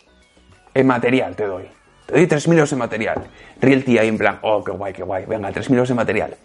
en 0.74 0.86
material 0.86 1.36
te 1.36 1.44
doy. 1.44 1.64
Te 2.06 2.14
doy 2.14 2.26
3.000 2.26 2.52
euros 2.52 2.72
en 2.72 2.78
material. 2.78 3.26
Realty 3.60 3.98
ahí 3.98 4.08
en 4.08 4.18
plan, 4.18 4.38
oh, 4.42 4.64
qué 4.64 4.72
guay, 4.72 4.92
qué 4.92 5.02
guay, 5.02 5.26
venga, 5.26 5.50
3.000 5.50 5.74
euros 5.74 5.90
en 5.90 5.96
material. 5.96 6.36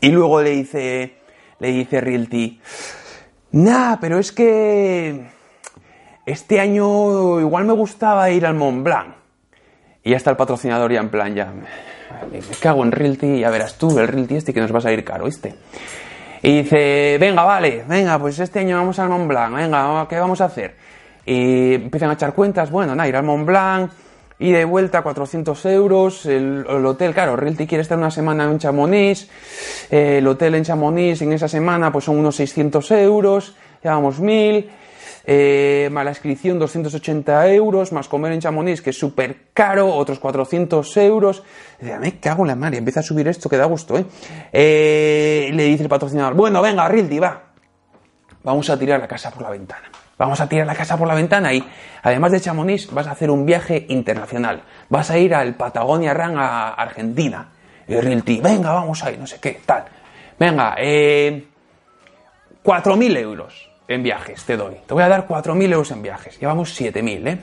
Y 0.00 0.10
luego 0.10 0.42
le 0.42 0.50
dice, 0.50 1.16
le 1.58 1.68
dice 1.68 2.00
Realty, 2.00 2.60
nah, 3.52 3.96
pero 4.00 4.18
es 4.18 4.32
que 4.32 5.26
este 6.24 6.60
año 6.60 7.40
igual 7.40 7.64
me 7.64 7.72
gustaba 7.72 8.30
ir 8.30 8.46
al 8.46 8.54
Mont 8.54 8.84
Blanc. 8.84 9.14
Y 10.04 10.10
ya 10.10 10.16
está 10.18 10.30
el 10.30 10.36
patrocinador 10.36 10.92
ya 10.92 11.00
en 11.00 11.08
plan, 11.08 11.34
ya, 11.34 11.52
me 12.30 12.40
cago 12.60 12.84
en 12.84 12.92
Realty, 12.92 13.40
ya 13.40 13.50
verás 13.50 13.76
tú, 13.76 13.98
el 13.98 14.06
Realty 14.06 14.36
este 14.36 14.54
que 14.54 14.60
nos 14.60 14.70
vas 14.70 14.86
a 14.86 14.92
ir 14.92 15.04
caro, 15.04 15.24
¿viste? 15.24 15.56
Y 16.42 16.62
dice, 16.62 17.16
venga, 17.18 17.42
vale, 17.44 17.84
venga, 17.88 18.18
pues 18.18 18.38
este 18.38 18.60
año 18.60 18.76
vamos 18.76 18.98
al 18.98 19.08
Mont 19.08 19.28
Blanc, 19.28 19.54
venga, 19.54 20.06
¿qué 20.08 20.18
vamos 20.18 20.40
a 20.40 20.46
hacer? 20.46 20.76
Y 21.24 21.74
empiezan 21.74 22.10
a 22.10 22.14
echar 22.14 22.34
cuentas, 22.34 22.70
bueno, 22.70 22.94
nada, 22.94 23.08
ir 23.08 23.16
al 23.16 23.24
Mont 23.24 23.46
Blanc, 23.46 23.90
y 24.38 24.52
de 24.52 24.64
vuelta 24.64 25.02
400 25.02 25.64
euros, 25.66 26.26
el, 26.26 26.66
hotel, 26.66 27.14
claro, 27.14 27.36
Realty 27.36 27.66
quiere 27.66 27.82
estar 27.82 27.96
una 27.96 28.10
semana 28.10 28.44
en 28.44 28.58
Chamonix, 28.58 29.28
eh, 29.90 30.18
el 30.18 30.26
hotel 30.26 30.56
en 30.56 30.64
Chamonix 30.64 31.22
en 31.22 31.32
esa 31.32 31.48
semana 31.48 31.90
pues 31.90 32.04
son 32.04 32.18
unos 32.18 32.36
600 32.36 32.90
euros, 32.92 33.56
llevamos 33.82 34.20
1000, 34.20 34.70
eh, 35.28 35.88
más 35.90 36.04
la 36.04 36.12
inscripción 36.12 36.58
280 36.60 37.48
euros, 37.52 37.90
más 37.90 38.06
comer 38.06 38.32
en 38.32 38.40
Chamonix, 38.40 38.80
que 38.80 38.90
es 38.90 38.98
súper 38.98 39.48
caro, 39.52 39.92
otros 39.92 40.20
400 40.20 40.96
euros. 40.98 41.42
Dice, 41.80 41.98
me 41.98 42.20
cago 42.20 42.44
en 42.44 42.48
la 42.48 42.54
madre, 42.54 42.78
empieza 42.78 43.00
a 43.00 43.02
subir 43.02 43.26
esto 43.26 43.48
que 43.48 43.56
da 43.56 43.64
gusto, 43.64 43.98
¿eh? 43.98 44.06
¿eh? 44.52 45.50
Le 45.52 45.64
dice 45.64 45.82
el 45.82 45.88
patrocinador, 45.88 46.34
bueno, 46.34 46.62
venga, 46.62 46.88
Rildi, 46.88 47.18
va. 47.18 47.42
Vamos 48.44 48.70
a 48.70 48.78
tirar 48.78 49.00
la 49.00 49.08
casa 49.08 49.32
por 49.32 49.42
la 49.42 49.50
ventana. 49.50 49.90
Vamos 50.16 50.40
a 50.40 50.48
tirar 50.48 50.64
la 50.64 50.76
casa 50.76 50.96
por 50.96 51.08
la 51.08 51.14
ventana 51.14 51.52
y 51.52 51.62
además 52.04 52.30
de 52.30 52.40
Chamonix 52.40 52.90
vas 52.92 53.08
a 53.08 53.10
hacer 53.10 53.28
un 53.28 53.44
viaje 53.44 53.84
internacional. 53.88 54.62
Vas 54.88 55.10
a 55.10 55.18
ir 55.18 55.34
al 55.34 55.56
Patagonia 55.56 56.14
Run 56.14 56.38
a 56.38 56.68
Argentina. 56.68 57.48
Y 57.88 57.96
Rildi, 57.96 58.40
venga, 58.40 58.72
vamos 58.72 59.02
ahí, 59.02 59.16
no 59.18 59.26
sé 59.26 59.40
qué, 59.40 59.60
tal. 59.66 59.84
Venga, 60.38 60.76
eh, 60.78 61.48
4.000 62.62 63.16
euros 63.18 63.75
en 63.88 64.02
viajes 64.02 64.44
te 64.44 64.56
doy. 64.56 64.76
Te 64.86 64.94
voy 64.94 65.02
a 65.02 65.08
dar 65.08 65.26
4.000 65.26 65.72
euros 65.72 65.90
en 65.90 66.02
viajes. 66.02 66.38
Llevamos 66.38 66.78
7.000, 66.80 67.28
¿eh? 67.28 67.38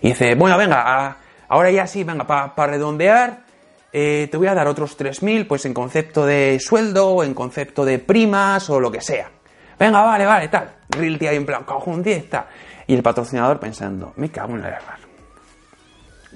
Y 0.00 0.08
dice, 0.08 0.34
bueno, 0.34 0.56
venga, 0.56 1.16
ahora 1.48 1.70
ya 1.70 1.86
sí, 1.86 2.04
venga, 2.04 2.26
para 2.26 2.72
redondear, 2.72 3.44
eh, 3.92 4.28
te 4.30 4.36
voy 4.36 4.48
a 4.48 4.54
dar 4.54 4.66
otros 4.66 4.98
3.000, 4.98 5.46
pues 5.46 5.64
en 5.64 5.74
concepto 5.74 6.26
de 6.26 6.58
sueldo, 6.60 7.22
en 7.22 7.34
concepto 7.34 7.84
de 7.84 7.98
primas 7.98 8.68
o 8.70 8.80
lo 8.80 8.90
que 8.90 9.00
sea. 9.00 9.30
Venga, 9.78 10.02
vale, 10.02 10.26
vale, 10.26 10.48
tal. 10.48 10.70
Realty 10.90 11.26
ahí 11.26 11.36
en 11.36 11.46
plan, 11.46 11.64
10, 12.02 12.24
está. 12.24 12.48
Y 12.86 12.94
el 12.94 13.02
patrocinador 13.02 13.58
pensando, 13.58 14.12
me 14.16 14.30
cago 14.30 14.54
en 14.54 14.62
la 14.62 14.70
guerra. 14.70 14.98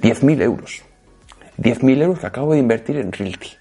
10.000 0.00 0.42
euros. 0.42 0.82
10.000 1.58 2.02
euros 2.02 2.20
que 2.20 2.26
acabo 2.26 2.52
de 2.52 2.58
invertir 2.60 2.96
en 2.96 3.12
Realty. 3.12 3.57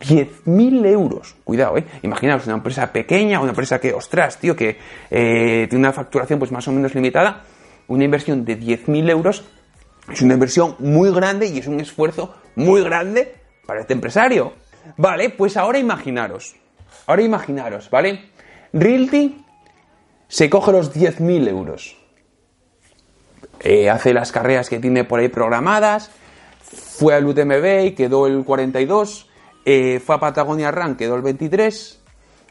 10.000 0.00 0.86
euros. 0.86 1.36
Cuidado, 1.44 1.76
¿eh? 1.76 1.84
Imaginaos 2.02 2.46
una 2.46 2.56
empresa 2.56 2.92
pequeña, 2.92 3.40
una 3.40 3.50
empresa 3.50 3.78
que, 3.78 3.92
ostras, 3.92 4.38
tío, 4.38 4.56
que 4.56 4.78
eh, 5.10 5.66
tiene 5.68 5.78
una 5.78 5.92
facturación 5.92 6.38
pues 6.38 6.50
más 6.50 6.66
o 6.68 6.72
menos 6.72 6.94
limitada. 6.94 7.44
Una 7.88 8.04
inversión 8.04 8.44
de 8.44 8.58
10.000 8.58 9.10
euros 9.10 9.44
es 10.10 10.22
una 10.22 10.34
inversión 10.34 10.76
muy 10.78 11.12
grande 11.12 11.46
y 11.46 11.58
es 11.58 11.66
un 11.66 11.80
esfuerzo 11.80 12.34
muy 12.56 12.82
grande 12.82 13.34
para 13.66 13.80
este 13.80 13.92
empresario. 13.92 14.54
Vale, 14.96 15.30
pues 15.30 15.56
ahora 15.56 15.78
imaginaros. 15.78 16.56
Ahora 17.06 17.22
imaginaros, 17.22 17.90
¿vale? 17.90 18.30
Realty 18.72 19.44
se 20.28 20.48
coge 20.48 20.72
los 20.72 20.94
10.000 20.94 21.48
euros. 21.48 21.96
Eh, 23.60 23.90
hace 23.90 24.14
las 24.14 24.32
carreras 24.32 24.70
que 24.70 24.78
tiene 24.78 25.04
por 25.04 25.20
ahí 25.20 25.28
programadas. 25.28 26.10
Fue 26.62 27.14
al 27.14 27.26
UTMB 27.26 27.84
y 27.86 27.90
quedó 27.92 28.26
el 28.26 28.44
42 28.44 29.29
eh, 29.64 30.00
fue 30.04 30.14
a 30.16 30.20
Patagonia 30.20 30.70
Run, 30.70 30.96
quedó 30.96 31.16
el 31.16 31.22
23. 31.22 32.00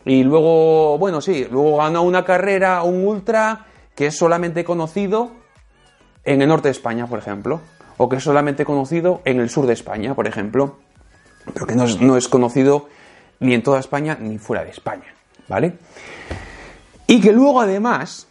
Y 0.06 0.24
luego, 0.24 0.98
bueno, 0.98 1.22
sí, 1.22 1.48
luego 1.50 1.78
ganó 1.78 2.04
una 2.04 2.24
carrera, 2.24 2.84
un 2.84 3.06
ultra, 3.06 3.66
que 3.96 4.08
es 4.08 4.18
solamente 4.18 4.64
conocido 4.64 5.32
en 6.24 6.42
el 6.42 6.48
norte 6.48 6.70
de 6.70 6.72
España, 6.72 7.08
por 7.08 7.20
ejemplo. 7.20 7.62
O 7.98 8.08
que 8.08 8.18
es 8.18 8.24
solamente 8.24 8.64
conocido 8.64 9.22
en 9.26 9.40
el 9.40 9.50
sur 9.50 9.66
de 9.66 9.74
España, 9.74 10.16
por 10.16 10.28
ejemplo. 10.28 10.78
Pero 11.54 11.68
que 11.68 11.76
no 11.76 12.18
es, 12.18 12.28
conocido 12.28 12.88
ni 13.40 13.54
en 13.54 13.64
toda 13.64 13.80
España 13.80 14.18
ni 14.20 14.38
fuera 14.38 14.64
de 14.64 14.70
España, 14.70 15.14
¿vale? 15.48 15.78
Y 17.08 17.20
que 17.20 17.32
luego 17.32 17.62
además 17.62 18.28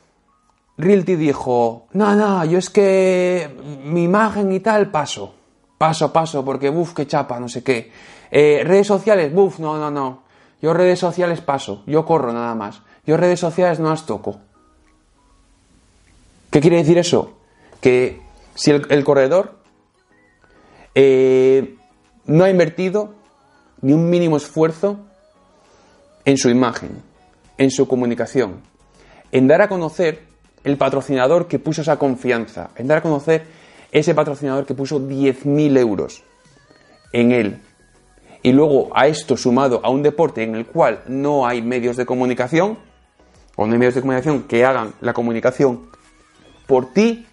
Realty 0.77 1.17
dijo, 1.17 1.89
no, 1.93 2.15
no, 2.15 2.45
yo 2.45 2.59
es 2.59 2.71
que 2.71 3.51
mi 3.85 4.05
imagen 4.05 4.53
y 4.53 4.61
tal 4.61 4.91
paso, 4.91 5.35
paso, 5.77 6.13
paso, 6.13 6.45
porque 6.45 6.71
uff, 6.71 6.95
qué 6.95 7.07
chapa, 7.07 7.41
no 7.41 7.49
sé 7.49 7.65
qué. 7.65 7.91
Eh, 8.31 8.63
redes 8.65 8.87
sociales, 8.87 9.33
buf, 9.33 9.59
no, 9.59 9.77
no, 9.77 9.91
no. 9.91 10.23
Yo 10.61 10.75
redes 10.75 10.99
sociales 10.99 11.41
paso, 11.41 11.83
yo 11.87 12.05
corro 12.05 12.33
nada 12.33 12.55
más. 12.55 12.83
Yo 13.07 13.17
redes 13.17 13.41
sociales 13.41 13.79
no 13.81 13.91
las 13.91 14.07
toco. 14.07 14.41
¿Qué 16.51 16.61
quiere 16.61 16.79
decir 16.79 16.99
eso? 16.99 17.35
Que 17.81 18.21
si 18.55 18.71
el, 18.71 19.05
corredor 19.05 19.59
eh, 20.95 21.77
no 22.27 22.45
ha 22.45 22.51
invertido 22.51 23.15
ni 23.83 23.93
un 23.93 24.11
mínimo 24.11 24.37
esfuerzo 24.37 24.99
en 26.25 26.37
su 26.37 26.51
imagen, 26.51 27.03
en 27.57 27.71
su 27.71 27.87
comunicación, 27.87 28.61
en 29.31 29.47
dar 29.47 29.63
a 29.63 29.69
conocer 29.69 30.25
el 30.65 30.77
patrocinador 30.77 31.47
que 31.47 31.59
puso 31.59 31.83
esa 31.83 31.99
confianza, 31.99 32.71
en 32.77 32.89
dar 32.89 32.99
a 32.99 33.03
conocer 33.03 33.47
ese 33.93 34.15
patrocinador 34.15 34.67
que 34.67 34.75
puso 34.75 35.01
10.000 35.01 35.79
euros 35.79 36.25
en 37.13 37.33
él, 37.33 37.63
y 38.43 38.53
luego 38.53 38.89
a 38.95 39.07
esto 39.07 39.37
sumado 39.37 39.81
a 39.83 39.91
un 39.91 40.03
deporte 40.03 40.43
en 40.43 40.55
el 40.55 40.67
cual 40.67 41.03
no 41.09 41.47
hay 41.47 41.63
medios 41.63 41.97
de 41.97 42.07
comunicación, 42.07 42.79
o 43.57 43.67
no 43.67 43.73
hay 43.73 43.79
medios 43.79 43.95
de 43.95 44.01
comunicación 44.01 44.45
que 44.45 44.65
hagan 44.65 44.95
la 45.01 45.13
comunicación 45.13 45.91
por 46.67 46.93
ti, 46.93 47.27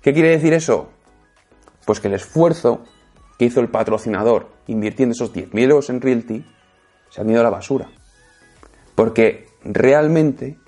¿qué 0.00 0.12
quiere 0.12 0.30
decir 0.30 0.52
eso? 0.52 0.88
Pues 1.84 2.00
que 2.00 2.08
el 2.08 2.14
esfuerzo 2.14 2.84
que 3.38 3.44
hizo 3.44 3.60
el 3.60 3.68
patrocinador 3.68 4.48
invirtiendo 4.66 5.12
esos 5.12 5.32
10.000 5.32 5.62
euros 5.62 5.90
en 5.90 6.00
Realty 6.00 6.44
se 7.10 7.20
han 7.20 7.30
ido 7.30 7.40
a 7.40 7.44
la 7.44 7.50
basura. 7.50 7.88
Porque 8.94 9.46
realmente 9.62 10.58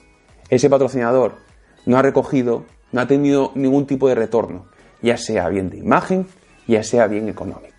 ese 0.49 0.69
patrocinador 0.69 1.37
no 1.87 1.99
ha 1.99 2.03
recogido, 2.03 2.65
no 2.93 3.01
ha 3.01 3.07
tenido 3.07 3.53
ningún 3.55 3.87
tipo 3.87 4.09
de 4.09 4.15
retorno, 4.15 4.67
ya 5.01 5.17
sea 5.17 5.49
bien 5.49 5.71
de 5.71 5.79
imagen, 5.79 6.27
ya 6.67 6.83
sea 6.83 7.07
bien 7.07 7.29
económico. 7.29 7.72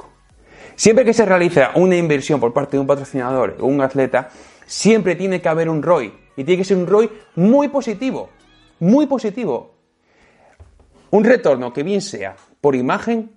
Siempre 0.75 1.05
que 1.05 1.13
se 1.13 1.25
realiza 1.25 1.71
una 1.75 1.95
inversión 1.95 2.39
por 2.39 2.53
parte 2.53 2.77
de 2.77 2.81
un 2.81 2.87
patrocinador 2.87 3.57
o 3.59 3.67
un 3.67 3.81
atleta, 3.81 4.29
siempre 4.65 5.15
tiene 5.15 5.41
que 5.41 5.49
haber 5.49 5.69
un 5.69 5.81
ROI. 5.81 6.13
Y 6.35 6.43
tiene 6.43 6.57
que 6.57 6.65
ser 6.65 6.77
un 6.77 6.87
ROI 6.87 7.09
muy 7.35 7.67
positivo. 7.67 8.29
Muy 8.79 9.05
positivo. 9.05 9.75
Un 11.11 11.23
retorno 11.23 11.71
que 11.71 11.83
bien 11.83 12.01
sea 12.01 12.35
por 12.59 12.75
imagen, 12.75 13.31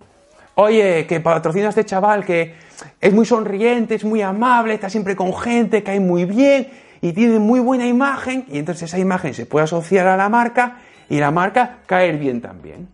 oye, 0.55 1.07
que 1.07 1.21
patrocina 1.21 1.67
a 1.67 1.69
este 1.71 1.85
chaval 1.85 2.25
que 2.25 2.55
es 3.01 3.13
muy 3.13 3.27
sonriente, 3.27 3.97
es 3.97 4.05
muy 4.05 4.23
amable, 4.23 4.75
está 4.75 4.89
siempre 4.89 5.15
con 5.15 5.37
gente, 5.37 5.83
cae 5.83 6.01
muy 6.01 6.25
bien 6.25 6.71
y 7.01 7.13
tiene 7.13 7.39
muy 7.39 7.61
buena 7.61 7.87
imagen 7.87 8.47
y 8.49 8.59
entonces 8.59 8.85
esa 8.85 8.99
imagen 8.99 9.35
se 9.35 9.47
puede 9.47 9.65
asociar 9.65 10.07
a 10.07 10.17
la 10.17 10.29
marca 10.29 10.79
y 11.09 11.19
la 11.19 11.31
marca 11.31 11.81
caer 11.87 12.19
bien 12.19 12.41
también. 12.41 12.89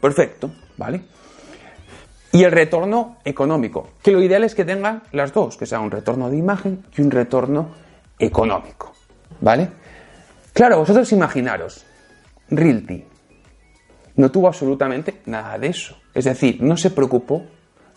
Perfecto, 0.00 0.50
¿vale? 0.76 1.02
Y 2.32 2.44
el 2.44 2.52
retorno 2.52 3.16
económico, 3.24 3.90
que 4.02 4.12
lo 4.12 4.22
ideal 4.22 4.44
es 4.44 4.54
que 4.54 4.64
tengan 4.64 5.02
las 5.12 5.32
dos, 5.32 5.56
que 5.56 5.66
sea 5.66 5.80
un 5.80 5.90
retorno 5.90 6.28
de 6.28 6.36
imagen 6.36 6.84
y 6.96 7.02
un 7.02 7.10
retorno 7.10 7.70
económico, 8.18 8.92
¿vale? 9.40 9.70
Claro, 10.52 10.78
vosotros 10.78 11.10
imaginaros, 11.12 11.86
Realty 12.50 13.04
no 14.16 14.30
tuvo 14.30 14.48
absolutamente 14.48 15.20
nada 15.26 15.58
de 15.58 15.68
eso. 15.68 15.96
Es 16.14 16.24
decir, 16.24 16.62
no 16.62 16.76
se 16.76 16.90
preocupó 16.90 17.44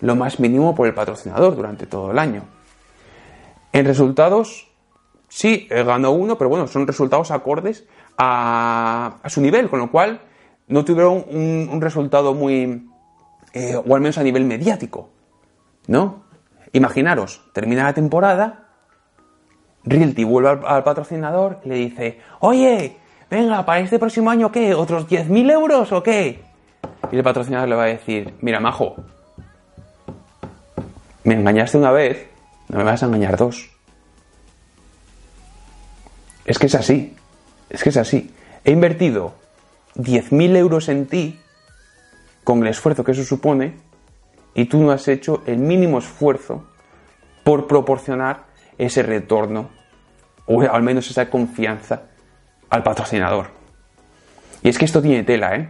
lo 0.02 0.16
más 0.16 0.40
mínimo 0.40 0.76
por 0.76 0.88
el 0.88 0.94
patrocinador 0.94 1.56
durante 1.56 1.86
todo 1.86 2.12
el 2.12 2.20
año. 2.20 2.44
En 3.72 3.86
resultados, 3.86 4.68
sí, 5.28 5.68
ganó 5.70 6.12
uno, 6.12 6.38
pero 6.38 6.50
bueno, 6.50 6.68
son 6.68 6.88
resultados 6.88 7.32
acordes 7.32 7.86
a, 8.18 9.20
su 9.28 9.42
nivel, 9.42 9.70
con 9.70 9.80
lo 9.80 9.92
cual 9.92 10.22
no 10.68 10.84
tuvieron 10.84 11.26
un, 11.30 11.80
resultado 11.82 12.34
muy, 12.34 12.90
eh, 13.54 13.76
o 13.76 13.96
al 13.96 14.02
menos 14.02 14.18
a 14.18 14.24
nivel 14.24 14.46
mediático, 14.46 15.10
¿no? 15.88 16.24
Imaginaros, 16.74 17.42
termina 17.54 17.84
la 17.84 17.94
temporada, 17.94 18.68
Realty 19.84 20.24
vuelve 20.24 20.50
al, 20.50 20.66
al 20.66 20.84
patrocinador 20.84 21.62
y 21.64 21.70
le 21.70 21.76
dice, 21.76 22.20
oye, 22.40 22.98
venga, 23.30 23.66
para 23.66 23.80
este 23.80 23.98
próximo 23.98 24.30
año, 24.30 24.52
¿qué? 24.52 24.74
¿Otros 24.76 25.08
10.000 25.08 25.52
euros 25.52 25.92
o 25.92 26.04
qué? 26.04 26.44
Y 27.12 27.16
el 27.16 27.24
patrocinador 27.24 27.68
le 27.70 27.76
va 27.76 27.84
a 27.84 27.88
decir, 27.88 28.36
mira, 28.42 28.60
majo, 28.60 28.96
me 31.24 31.34
engañaste 31.36 31.78
una 31.78 31.92
vez, 31.92 32.28
no 32.70 32.80
me 32.80 32.84
vas 32.84 33.02
a 33.02 33.08
engañar 33.08 33.38
dos. 33.38 33.70
Es 36.46 36.58
que 36.58 36.68
es 36.68 36.76
así, 36.76 37.16
es 37.70 37.84
que 37.84 37.90
es 37.90 37.98
así. 37.98 38.34
He 38.64 38.72
invertido 38.72 39.34
10.000 39.96 40.56
euros 40.58 40.90
en 40.90 41.08
ti 41.08 41.40
con 42.50 42.64
el 42.64 42.70
esfuerzo 42.70 43.04
que 43.04 43.12
eso 43.12 43.24
supone 43.24 43.76
y 44.56 44.66
tú 44.66 44.82
no 44.82 44.90
has 44.90 45.08
hecho 45.08 45.44
el 45.46 45.60
mínimo 45.60 46.00
esfuerzo 46.00 46.68
por 47.44 47.68
proporcionar 47.68 48.48
ese 48.76 49.04
retorno 49.04 49.70
o 50.48 50.64
al 50.64 50.82
menos 50.82 51.08
esa 51.12 51.30
confianza 51.30 52.06
al 52.72 52.82
patrocinador. 52.82 53.52
Y 54.64 54.70
es 54.70 54.80
que 54.80 54.86
esto 54.86 55.00
tiene 55.00 55.22
tela, 55.22 55.58
¿eh? 55.58 55.70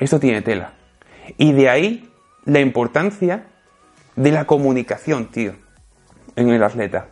Esto 0.00 0.18
tiene 0.18 0.42
tela. 0.42 0.72
Y 1.36 1.52
de 1.52 1.70
ahí 1.70 2.12
la 2.46 2.58
importancia 2.58 3.46
de 4.16 4.32
la 4.32 4.44
comunicación, 4.44 5.30
tío, 5.30 5.52
en 6.34 6.48
el 6.48 6.64
atleta. 6.64 7.10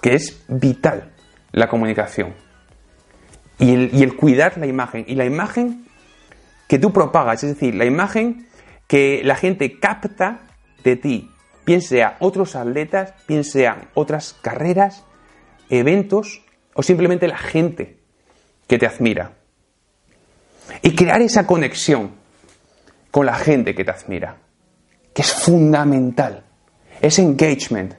Que 0.00 0.14
es 0.14 0.44
vital 0.46 1.10
la 1.50 1.68
comunicación. 1.68 2.36
Y 3.58 3.74
el, 3.74 3.90
y 3.92 4.04
el 4.04 4.14
cuidar 4.14 4.56
la 4.56 4.68
imagen. 4.68 5.04
Y 5.08 5.16
la 5.16 5.24
imagen 5.24 5.89
que 6.70 6.78
tú 6.78 6.92
propagas, 6.92 7.42
es 7.42 7.54
decir, 7.54 7.74
la 7.74 7.84
imagen 7.84 8.46
que 8.86 9.22
la 9.24 9.34
gente 9.34 9.80
capta 9.80 10.42
de 10.84 10.94
ti, 10.94 11.28
bien 11.66 11.82
sea 11.82 12.16
otros 12.20 12.54
atletas, 12.54 13.12
bien 13.26 13.42
sean 13.42 13.88
otras 13.94 14.36
carreras, 14.40 15.02
eventos 15.68 16.42
o 16.74 16.84
simplemente 16.84 17.26
la 17.26 17.38
gente 17.38 17.98
que 18.68 18.78
te 18.78 18.86
admira. 18.86 19.32
Y 20.80 20.94
crear 20.94 21.20
esa 21.22 21.44
conexión 21.44 22.12
con 23.10 23.26
la 23.26 23.34
gente 23.34 23.74
que 23.74 23.84
te 23.84 23.90
admira, 23.90 24.36
que 25.12 25.22
es 25.22 25.32
fundamental. 25.32 26.44
Ese 27.02 27.20
engagement, 27.20 27.94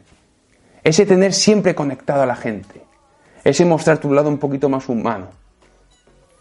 ese 0.81 1.05
tener 1.05 1.33
siempre 1.33 1.75
conectado 1.75 2.21
a 2.21 2.25
la 2.25 2.37
gente, 2.37 2.81
ese 3.43 3.65
mostrar 3.65 3.97
tu 3.97 4.13
lado 4.13 4.29
un 4.29 4.37
poquito 4.37 4.69
más 4.69 4.87
humano. 4.87 5.27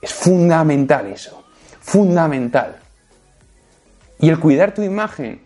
Es 0.00 0.14
fundamental 0.14 1.08
eso, 1.08 1.39
fundamental. 1.80 2.76
Y 4.18 4.28
el 4.28 4.38
cuidar 4.38 4.74
tu 4.74 4.82
imagen, 4.82 5.40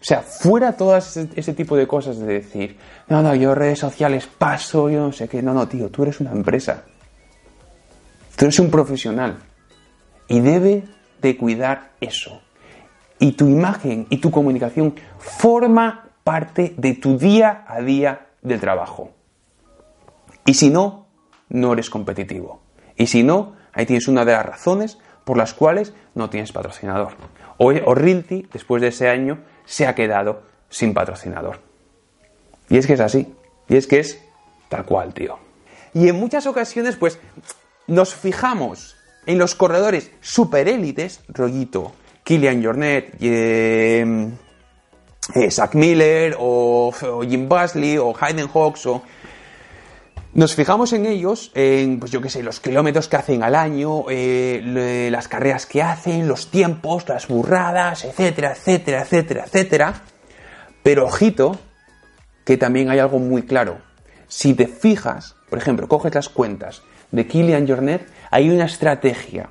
o 0.00 0.04
sea, 0.04 0.22
fuera 0.22 0.76
todas 0.76 1.16
ese, 1.16 1.52
tipo 1.52 1.76
de 1.76 1.86
cosas 1.86 2.18
de 2.18 2.26
decir, 2.26 2.78
no, 3.08 3.22
no, 3.22 3.34
yo 3.34 3.54
redes 3.54 3.78
sociales 3.78 4.26
paso, 4.26 4.88
yo 4.88 5.00
no 5.00 5.12
sé 5.12 5.28
qué, 5.28 5.42
no, 5.42 5.52
no, 5.52 5.68
tío, 5.68 5.90
tú 5.90 6.02
eres 6.02 6.20
una 6.20 6.32
empresa. 6.32 6.84
Tú 8.36 8.46
eres 8.46 8.58
un 8.58 8.70
profesional 8.70 9.38
y 10.26 10.40
debe 10.40 10.84
de 11.20 11.36
cuidar 11.36 11.90
eso. 12.00 12.40
Y 13.18 13.32
tu 13.32 13.46
imagen 13.46 14.06
y 14.08 14.16
tu 14.16 14.30
comunicación 14.30 14.94
forma 15.18 16.08
parte 16.24 16.74
de 16.78 16.94
tu 16.94 17.18
día 17.18 17.64
a 17.68 17.82
día 17.82 18.28
del 18.40 18.60
trabajo. 18.60 19.10
Y 20.46 20.54
si 20.54 20.70
no, 20.70 21.06
no 21.50 21.74
eres 21.74 21.90
competitivo. 21.90 22.62
Y 22.96 23.06
si 23.06 23.22
no, 23.22 23.54
ahí 23.74 23.84
tienes 23.84 24.08
una 24.08 24.24
de 24.24 24.32
las 24.32 24.46
razones 24.46 24.98
por 25.30 25.36
las 25.36 25.54
cuales 25.54 25.92
no 26.16 26.28
tienes 26.28 26.50
patrocinador. 26.50 27.12
O, 27.56 27.66
o 27.66 27.94
Realty, 27.94 28.48
después 28.52 28.82
de 28.82 28.88
ese 28.88 29.08
año, 29.08 29.38
se 29.64 29.86
ha 29.86 29.94
quedado 29.94 30.42
sin 30.68 30.92
patrocinador. 30.92 31.60
Y 32.68 32.78
es 32.78 32.88
que 32.88 32.94
es 32.94 33.00
así. 33.00 33.32
Y 33.68 33.76
es 33.76 33.86
que 33.86 34.00
es 34.00 34.20
tal 34.68 34.84
cual, 34.84 35.14
tío. 35.14 35.38
Y 35.94 36.08
en 36.08 36.18
muchas 36.18 36.48
ocasiones, 36.48 36.96
pues, 36.96 37.20
nos 37.86 38.12
fijamos 38.12 38.96
en 39.24 39.38
los 39.38 39.54
corredores 39.54 40.10
superélites, 40.20 41.20
rollito, 41.28 41.92
Kilian 42.24 42.60
Jornet, 42.64 43.14
eh, 43.20 44.30
eh, 45.36 45.50
Zach 45.52 45.76
Miller 45.76 46.34
o, 46.40 46.92
Jim 47.22 47.48
Basley 47.48 47.98
o 47.98 48.12
Hayden 48.20 48.48
Hawks 48.48 48.84
o 48.86 49.04
nos 50.32 50.54
fijamos 50.54 50.92
en 50.92 51.06
ellos, 51.06 51.50
en, 51.54 51.98
pues 51.98 52.12
yo 52.12 52.20
qué 52.20 52.30
sé, 52.30 52.42
los 52.42 52.60
kilómetros 52.60 53.08
que 53.08 53.16
hacen 53.16 53.42
al 53.42 53.54
año, 53.54 54.04
eh, 54.08 55.08
las 55.10 55.26
carreras 55.28 55.66
que 55.66 55.82
hacen, 55.82 56.28
los 56.28 56.50
tiempos, 56.50 57.08
las 57.08 57.26
burradas, 57.26 58.04
etcétera, 58.04 58.52
etcétera, 58.52 59.02
etcétera, 59.02 59.44
etcétera. 59.44 60.02
Pero 60.82 61.06
ojito, 61.06 61.58
que 62.44 62.56
también 62.56 62.90
hay 62.90 63.00
algo 63.00 63.18
muy 63.18 63.42
claro. 63.42 63.78
Si 64.28 64.54
te 64.54 64.68
fijas, 64.68 65.34
por 65.48 65.58
ejemplo, 65.58 65.88
coges 65.88 66.14
las 66.14 66.28
cuentas 66.28 66.82
de 67.10 67.26
Kilian 67.26 67.66
Jornet, 67.66 68.06
hay 68.30 68.50
una 68.50 68.66
estrategia 68.66 69.50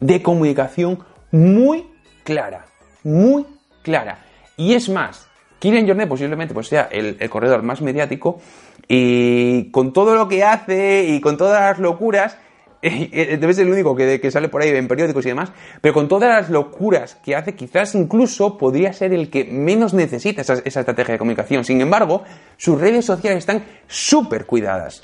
de 0.00 0.22
comunicación 0.22 1.04
muy 1.30 1.86
clara, 2.24 2.66
muy 3.02 3.46
clara. 3.82 4.26
Y 4.56 4.74
es 4.74 4.88
más, 4.88 5.28
Kilian 5.58 5.86
Jornet 5.86 6.08
posiblemente 6.08 6.54
pues, 6.54 6.68
sea 6.68 6.88
el, 6.90 7.16
corredor 7.30 7.62
más 7.62 7.80
mediático 7.80 8.40
y 8.88 9.70
con 9.70 9.92
todo 9.92 10.14
lo 10.14 10.28
que 10.28 10.42
hace 10.42 11.04
y 11.04 11.20
con 11.20 11.36
todas 11.36 11.60
las 11.60 11.78
locuras, 11.78 12.38
debe 12.82 13.54
ser 13.54 13.66
el 13.66 13.72
único 13.72 13.94
que, 13.94 14.30
sale 14.30 14.48
por 14.48 14.62
ahí 14.62 14.70
en 14.70 14.88
periódicos 14.88 15.24
y 15.26 15.28
demás, 15.28 15.52
pero 15.80 15.94
con 15.94 16.08
todas 16.08 16.30
las 16.30 16.50
locuras 16.50 17.16
que 17.16 17.36
hace, 17.36 17.54
quizás 17.54 17.94
incluso 17.94 18.56
podría 18.56 18.92
ser 18.92 19.12
el 19.12 19.30
que 19.30 19.44
menos 19.44 19.94
necesita 19.94 20.42
esa 20.42 20.54
estrategia 20.54 21.12
de 21.12 21.18
comunicación. 21.18 21.64
Sin 21.64 21.80
embargo, 21.80 22.22
sus 22.56 22.80
redes 22.80 23.04
sociales 23.04 23.38
están 23.38 23.64
súper 23.86 24.46
cuidadas 24.46 25.02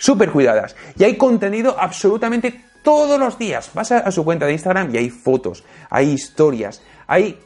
súper 0.00 0.30
cuidadas. 0.30 0.74
Y 0.98 1.04
hay 1.04 1.16
contenido 1.16 1.76
absolutamente 1.78 2.64
todos 2.82 3.20
los 3.20 3.38
días. 3.38 3.70
Vas 3.74 3.92
a, 3.92 4.10
su 4.10 4.24
cuenta 4.24 4.46
de 4.46 4.52
Instagram 4.52 4.92
y 4.92 4.98
hay 4.98 5.10
fotos, 5.10 5.62
hay 5.90 6.10
historias, 6.10 6.82
hay 7.06 7.38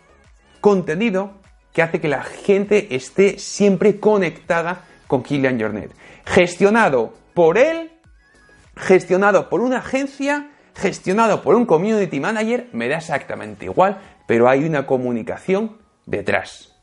contenido 0.60 1.32
que 1.72 1.82
hace 1.82 2.00
que 2.00 2.08
la 2.08 2.22
gente 2.22 2.94
esté 2.94 3.38
siempre 3.38 3.98
conectada 3.98 4.84
con 5.06 5.22
Kilian 5.22 5.60
Jornet. 5.60 5.94
Gestionado 6.24 7.14
por 7.34 7.58
él, 7.58 7.92
gestionado 8.76 9.48
por 9.48 9.60
una 9.60 9.78
agencia, 9.78 10.50
gestionado 10.74 11.42
por 11.42 11.54
un 11.54 11.66
community 11.66 12.20
manager, 12.20 12.68
me 12.72 12.88
da 12.88 12.96
exactamente 12.96 13.66
igual, 13.66 14.00
pero 14.26 14.48
hay 14.48 14.64
una 14.64 14.86
comunicación 14.86 15.78
detrás. 16.06 16.74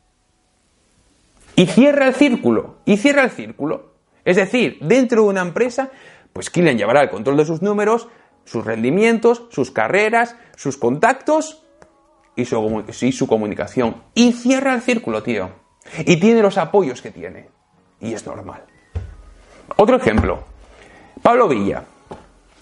Y 1.55 1.67
cierra 1.67 2.07
el 2.07 2.15
círculo, 2.15 2.77
y 2.85 2.97
cierra 2.97 3.23
el 3.23 3.31
círculo. 3.31 3.91
Es 4.23 4.37
decir, 4.37 4.77
dentro 4.81 5.23
de 5.23 5.29
una 5.29 5.41
empresa, 5.41 5.89
pues 6.33 6.49
Kilian 6.49 6.77
llevará 6.77 7.01
el 7.01 7.09
control 7.09 7.37
de 7.37 7.45
sus 7.45 7.61
números, 7.61 8.07
sus 8.45 8.65
rendimientos, 8.65 9.47
sus 9.49 9.71
carreras, 9.71 10.35
sus 10.55 10.77
contactos 10.77 11.63
y 12.35 12.45
su, 12.45 13.27
comunicación. 13.27 14.03
Y 14.13 14.33
cierra 14.33 14.73
el 14.73 14.81
círculo, 14.81 15.23
tío. 15.23 15.51
Y 15.99 16.17
tiene 16.17 16.41
los 16.41 16.57
apoyos 16.57 17.01
que 17.01 17.11
tiene. 17.11 17.49
Y 18.01 18.13
es 18.13 18.25
normal. 18.25 18.63
Otro 19.77 19.95
ejemplo. 19.97 20.43
Pablo 21.21 21.47
Villa. 21.47 21.83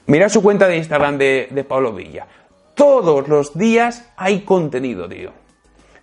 Mira 0.07 0.29
su 0.29 0.41
cuenta 0.41 0.67
de 0.67 0.77
Instagram 0.77 1.17
de, 1.17 1.47
de 1.51 1.63
Pablo 1.63 1.93
Villa. 1.93 2.27
Todos 2.75 3.27
los 3.27 3.57
días 3.57 4.09
hay 4.17 4.41
contenido, 4.41 5.07
tío. 5.07 5.31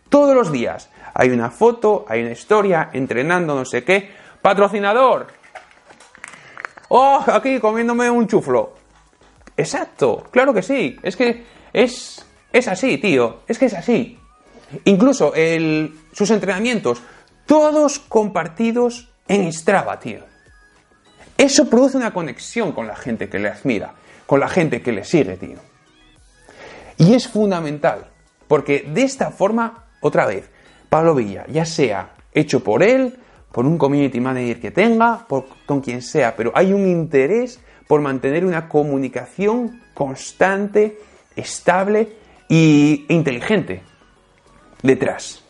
Todos 0.09 0.35
los 0.35 0.53
días. 0.53 0.90
Hay 1.14 1.31
una 1.31 1.51
foto, 1.51 2.05
hay 2.09 2.22
una 2.22 2.33
historia, 2.33 2.90
entrenando, 2.92 3.55
no 3.55 3.64
sé 3.64 3.85
qué. 3.85 4.11
Patrocinador, 4.42 5.27
¡Oh! 6.88 7.25
Aquí 7.27 7.59
comiéndome 7.59 8.09
un 8.11 8.29
chuflo. 8.29 8.75
Exacto, 9.57 10.25
claro 10.31 10.53
que 10.55 10.62
sí. 10.62 10.96
Es 11.03 11.16
que 11.16 11.44
es, 11.72 12.25
es 12.53 12.68
así, 12.68 12.99
tío. 12.99 13.40
Es 13.49 13.59
que 13.59 13.66
es 13.66 13.75
así. 13.75 14.18
Incluso 14.85 15.33
sus 16.12 16.31
entrenamientos, 16.31 17.03
todos 17.46 17.99
compartidos 17.99 19.09
en 19.28 19.52
Strava, 19.52 19.98
tío. 19.98 20.20
Eso 21.36 21.68
produce 21.68 21.96
una 21.96 22.12
conexión 22.12 22.72
con 22.72 22.86
la 22.86 22.96
gente 22.96 23.28
que 23.28 23.38
le 23.38 23.48
admira, 23.48 23.94
con 24.26 24.40
la 24.40 24.48
gente 24.48 24.80
que 24.80 24.92
le 24.92 25.04
sigue, 25.04 25.36
tío. 25.36 25.58
Y 26.96 27.14
es 27.14 27.28
fundamental, 27.28 28.06
porque 28.48 28.88
de 28.88 29.02
esta 29.02 29.30
forma, 29.30 29.84
otra 30.00 30.26
vez, 30.26 30.48
Pablo 30.88 31.14
Villa, 31.14 31.44
ya 31.48 31.66
sea 31.66 32.14
hecho 32.32 32.64
por 32.64 32.82
él, 32.82 33.18
por 33.52 33.66
un 33.66 33.76
community 33.76 34.20
manager 34.20 34.60
que 34.60 34.70
tenga, 34.70 35.26
por, 35.28 35.46
con 35.66 35.80
quien 35.80 36.02
sea, 36.02 36.36
pero 36.36 36.52
hay 36.54 36.72
un 36.72 36.86
interés 36.86 37.60
por 37.86 38.00
mantener 38.00 38.44
una 38.44 38.68
comunicación 38.68 39.82
constante, 39.94 40.98
estable 41.36 42.08
e 42.48 43.04
inteligente 43.08 43.82
detrás. 44.82 45.45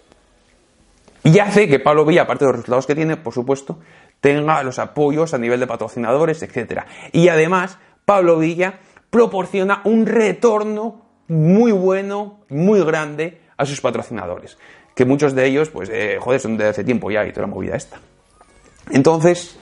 Y 1.27 1.41
hace 1.41 1.67
que 1.67 1.81
Pablo 1.81 2.05
Villa, 2.05 2.23
aparte 2.23 2.45
de 2.45 2.53
los 2.53 2.57
resultados 2.59 2.87
que 2.87 2.95
tiene, 2.95 3.17
por 3.17 3.35
supuesto, 3.35 3.81
tenga 4.21 4.63
los 4.63 4.79
apoyos 4.79 5.35
a 5.35 5.39
nivel 5.39 5.59
de 5.59 5.67
patrocinadores, 5.67 6.41
etc. 6.41 6.83
Y 7.11 7.27
además, 7.27 7.79
Pablo 8.05 8.39
Villa 8.39 8.79
proporciona 9.11 9.81
un 9.83 10.07
retorno 10.07 11.05
muy 11.27 11.73
bueno, 11.73 12.45
muy 12.49 12.81
grande 12.85 13.41
a 13.57 13.67
sus 13.67 13.81
patrocinadores. 13.81 14.57
Que 14.95 15.05
muchos 15.05 15.35
de 15.35 15.47
ellos, 15.47 15.69
pues, 15.69 15.91
eh, 15.93 16.19
joder, 16.21 16.39
son 16.39 16.57
de 16.57 16.69
hace 16.69 16.85
tiempo 16.85 17.11
ya 17.11 17.27
y 17.27 17.33
toda 17.33 17.49
la 17.49 17.53
movida 17.53 17.75
esta. 17.75 17.99
Entonces, 18.93 19.59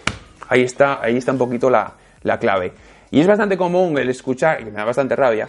ahí 0.51 0.65
está, 0.65 1.03
ahí 1.03 1.17
está 1.17 1.33
un 1.33 1.39
poquito 1.39 1.71
la, 1.71 1.95
la 2.25 2.39
clave. 2.39 2.75
Y 3.11 3.21
es 3.21 3.27
bastante 3.27 3.57
común 3.57 3.97
el 3.97 4.11
escuchar, 4.11 4.61
y 4.61 4.67
me 4.67 4.73
da 4.73 4.85
bastante 4.85 5.17
rabia, 5.17 5.49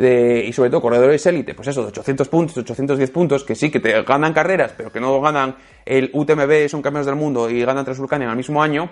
y 0.00 0.52
sobre 0.52 0.70
todo 0.70 0.80
corredores 0.80 1.26
élite, 1.26 1.54
pues 1.54 1.68
eso, 1.68 1.82
de 1.82 1.88
800 1.88 2.28
puntos, 2.28 2.56
810 2.58 3.10
puntos, 3.10 3.42
que 3.42 3.56
sí, 3.56 3.68
que 3.70 3.80
te 3.80 4.02
ganan 4.02 4.32
carreras, 4.32 4.72
pero 4.76 4.92
que 4.92 5.00
no 5.00 5.20
ganan 5.20 5.56
el 5.84 6.10
UTMB, 6.12 6.68
son 6.68 6.82
campeones 6.82 7.06
del 7.06 7.16
mundo 7.16 7.50
y 7.50 7.64
ganan 7.64 7.84
Transulcania 7.84 8.26
en 8.26 8.30
el 8.30 8.36
mismo 8.36 8.62
año, 8.62 8.90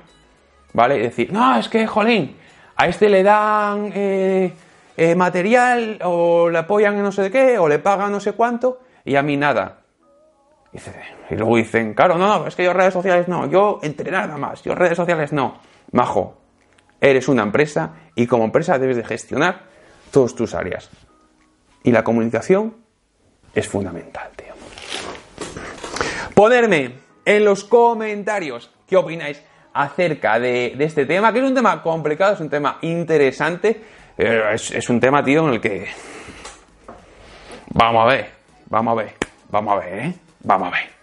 ¿vale? 0.73 0.97
Y 0.99 1.03
decir, 1.03 1.33
no, 1.33 1.57
es 1.57 1.69
que, 1.69 1.87
jolín, 1.87 2.37
a 2.75 2.89
este 2.89 3.09
le 3.09 3.23
dan 3.23 3.93
eh, 3.95 4.53
eh, 4.97 5.15
material 5.15 6.01
o 6.03 6.51
le 6.51 6.59
apoyan 6.59 6.97
en 6.97 7.03
no 7.03 7.13
sé 7.13 7.23
de 7.23 7.31
qué 7.31 7.59
o 7.59 7.69
le 7.69 7.79
pagan 7.79 8.11
no 8.11 8.19
sé 8.19 8.33
cuánto 8.33 8.81
y 9.05 9.15
a 9.15 9.23
mí 9.23 9.37
nada. 9.37 9.83
Y, 10.73 10.79
y 11.33 11.37
luego 11.37 11.57
dicen, 11.57 11.95
claro, 11.95 12.19
no, 12.19 12.27
no, 12.27 12.47
es 12.49 12.57
que 12.57 12.65
yo 12.65 12.73
redes 12.73 12.93
sociales 12.93 13.29
no, 13.29 13.49
yo 13.49 13.79
entrenar 13.83 14.27
nada 14.27 14.39
más, 14.39 14.61
yo 14.65 14.75
redes 14.75 14.97
sociales 14.97 15.33
no. 15.33 15.59
Majo, 15.93 16.37
eres 17.01 17.29
una 17.29 17.45
empresa 17.45 17.93
y 18.17 18.27
como 18.27 18.45
empresa 18.45 18.77
debes 18.77 18.97
de 18.97 19.05
gestionar 19.05 19.76
todas 20.11 20.35
tus 20.35 20.55
áreas. 20.55 20.91
Y 21.83 21.93
la 21.93 22.03
comunicación 22.03 22.77
es 23.55 23.69
fundamental, 23.69 24.31
tío. 24.37 24.55
Ponerme 26.35 26.99
en 27.25 27.45
los 27.45 27.65
comentarios 27.65 28.71
qué 28.87 28.97
opináis 28.97 29.43
acerca 29.73 30.39
de, 30.39 30.75
este 30.79 31.05
tema, 31.05 31.33
que 31.33 31.41
es 31.41 31.45
un 31.45 31.55
tema 31.55 31.83
complicado, 31.83 32.35
es 32.35 32.41
un 32.41 32.49
tema 32.49 32.79
interesante, 32.83 33.81
eh, 34.17 34.43
es, 34.55 34.89
un 34.89 35.01
tema, 35.01 35.23
tío, 35.23 35.47
en 35.47 35.55
el 35.55 35.61
que... 35.61 35.87
Vamos 37.75 38.05
a 38.05 38.07
ver, 38.07 38.31
vamos 38.71 38.93
a 38.93 39.03
ver, 39.03 39.15
vamos 39.51 39.75
a 39.75 39.85
ver, 39.85 39.99
¿eh? 39.99 40.15
Vamos 40.45 40.69
a 40.69 40.71
ver. 40.71 40.97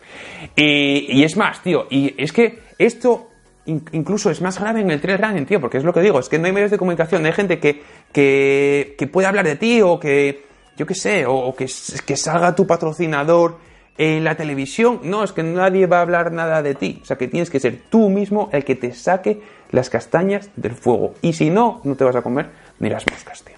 Y, 0.56 1.24
es 1.24 1.38
más, 1.38 1.62
tío, 1.62 1.86
y 1.89 2.16
es 2.18 2.32
que 2.32 2.60
esto 2.80 3.30
incluso 3.66 4.30
es 4.30 4.42
más 4.42 4.60
grave 4.60 4.82
en 4.82 4.92
el 4.92 5.00
trail 5.00 5.20
running, 5.20 5.46
tío, 5.46 5.62
porque 5.62 5.78
es 5.78 5.84
lo 5.84 5.94
que 5.94 6.02
digo, 6.02 6.20
es 6.20 6.28
que 6.28 6.38
no 6.38 6.48
hay 6.48 6.52
medios 6.52 6.72
de 6.72 6.78
comunicación, 6.78 7.26
hay 7.26 7.32
gente 7.32 7.60
que, 7.60 7.84
que, 8.13 9.10
puede 9.12 9.28
hablar 9.28 9.45
de 9.45 9.58
ti 9.58 9.82
o 9.82 9.99
que, 9.99 10.45
yo 10.78 10.86
qué 10.86 10.95
sé, 10.95 11.26
o, 11.26 11.54
que, 11.56 11.69
que 12.06 12.15
salga 12.15 12.56
tu 12.56 12.65
patrocinador 12.65 13.58
en 13.97 14.23
la 14.23 14.36
televisión. 14.36 15.02
No, 15.04 15.23
es 15.23 15.34
que 15.34 15.43
nadie 15.43 15.88
va 15.88 15.97
a 15.97 16.02
hablar 16.02 16.32
nada 16.32 16.62
de 16.62 16.76
ti. 16.76 16.99
O 17.02 17.06
sea, 17.06 17.17
que 17.17 17.28
tienes 17.28 17.49
que 17.49 17.60
ser 17.60 17.82
tú 17.89 18.10
mismo 18.10 18.49
el 18.54 18.63
que 18.63 18.76
te 18.76 18.93
saque 18.93 19.41
las 19.71 19.89
castañas 19.89 20.49
del 20.56 20.73
fuego. 20.73 21.15
Y 21.21 21.34
si 21.34 21.49
no, 21.49 21.82
no 21.84 21.95
te 21.95 22.04
vas 22.04 22.15
a 22.15 22.21
comer 22.21 22.52
ni 22.80 22.89
las 22.89 23.06
moscas, 23.12 23.43
tío. 23.43 23.56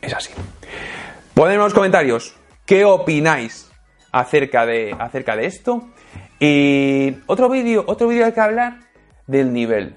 Es 0.00 0.14
así. 0.14 0.32
Ponedme 1.34 1.56
en 1.56 1.60
los 1.60 1.74
comentarios 1.74 2.36
qué 2.66 2.84
opináis 2.84 3.70
acerca 4.12 4.66
de, 4.66 4.94
acerca 4.98 5.36
de 5.36 5.46
esto. 5.46 5.88
Y 6.38 7.16
otro 7.26 7.48
vídeo, 7.48 7.84
otro 7.86 8.08
vídeo 8.08 8.26
hay 8.26 8.32
que 8.32 8.40
hablar 8.40 8.80
del 9.26 9.52
nivel. 9.52 9.96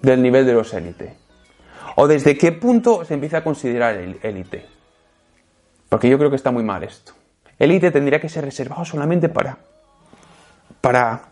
Del 0.00 0.22
nivel 0.22 0.46
de 0.46 0.52
los 0.52 0.72
élite. 0.74 1.21
O 1.96 2.06
desde 2.06 2.36
qué 2.36 2.52
punto 2.52 3.04
se 3.04 3.14
empieza 3.14 3.38
a 3.38 3.44
considerar 3.44 3.96
el 3.96 4.18
élite. 4.22 4.66
Porque 5.88 6.08
yo 6.08 6.18
creo 6.18 6.30
que 6.30 6.36
está 6.36 6.50
muy 6.50 6.64
mal 6.64 6.82
esto. 6.84 7.12
Élite 7.58 7.90
tendría 7.90 8.20
que 8.20 8.28
ser 8.28 8.44
reservado 8.44 8.84
solamente 8.84 9.28
para. 9.28 9.58
para 10.80 11.22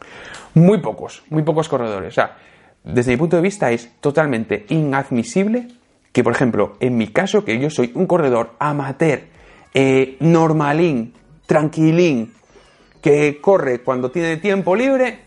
muy 0.54 0.78
pocos, 0.78 1.22
muy 1.30 1.42
pocos 1.42 1.68
corredores. 1.68 2.08
O 2.08 2.14
sea, 2.14 2.36
desde 2.84 3.12
mi 3.12 3.16
punto 3.16 3.36
de 3.36 3.42
vista 3.42 3.70
es 3.70 3.90
totalmente 4.00 4.66
inadmisible 4.68 5.68
que, 6.12 6.24
por 6.24 6.32
ejemplo, 6.32 6.76
en 6.80 6.96
mi 6.96 7.08
caso, 7.08 7.44
que 7.44 7.58
yo 7.58 7.70
soy 7.70 7.92
un 7.94 8.06
corredor 8.06 8.54
amateur, 8.58 9.22
eh, 9.74 10.16
normalín, 10.20 11.14
tranquilín, 11.46 12.32
que 13.00 13.40
corre 13.40 13.80
cuando 13.80 14.10
tiene 14.10 14.36
tiempo 14.36 14.74
libre, 14.74 15.20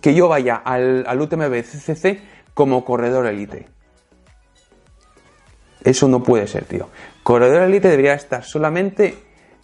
que 0.00 0.14
yo 0.14 0.28
vaya 0.28 0.56
al, 0.56 1.06
UTMB 1.20 1.62
CCC 1.62 2.20
como 2.54 2.84
corredor 2.84 3.26
elite. 3.26 3.68
Eso 5.84 6.08
no 6.08 6.22
puede 6.22 6.46
ser, 6.46 6.64
tío. 6.64 6.88
Corredor 7.22 7.62
elite 7.62 7.88
debería 7.88 8.14
estar 8.14 8.44
solamente 8.44 9.16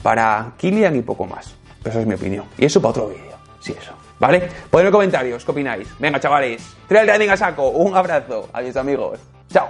para 0.02 0.52
Kilian 0.56 0.96
y 0.96 1.02
poco 1.02 1.26
más. 1.26 1.54
Esa 1.84 2.00
es 2.00 2.06
mi 2.06 2.14
opinión. 2.14 2.44
Y 2.58 2.64
eso 2.64 2.80
para 2.80 2.90
otro 2.90 3.08
vídeo. 3.08 3.36
Sí, 3.60 3.74
eso. 3.80 3.92
¿Vale? 4.18 4.48
Ponedme 4.70 4.88
en 4.88 4.92
comentarios 4.92 5.44
qué 5.44 5.50
opináis. 5.50 5.88
Venga, 5.98 6.18
chavales. 6.18 6.62
Trail 6.88 7.08
running 7.08 7.30
a 7.30 7.36
saco. 7.36 7.68
Un 7.68 7.96
abrazo. 7.96 8.48
Adiós, 8.52 8.76
amigos. 8.76 9.20
Chao. 9.52 9.68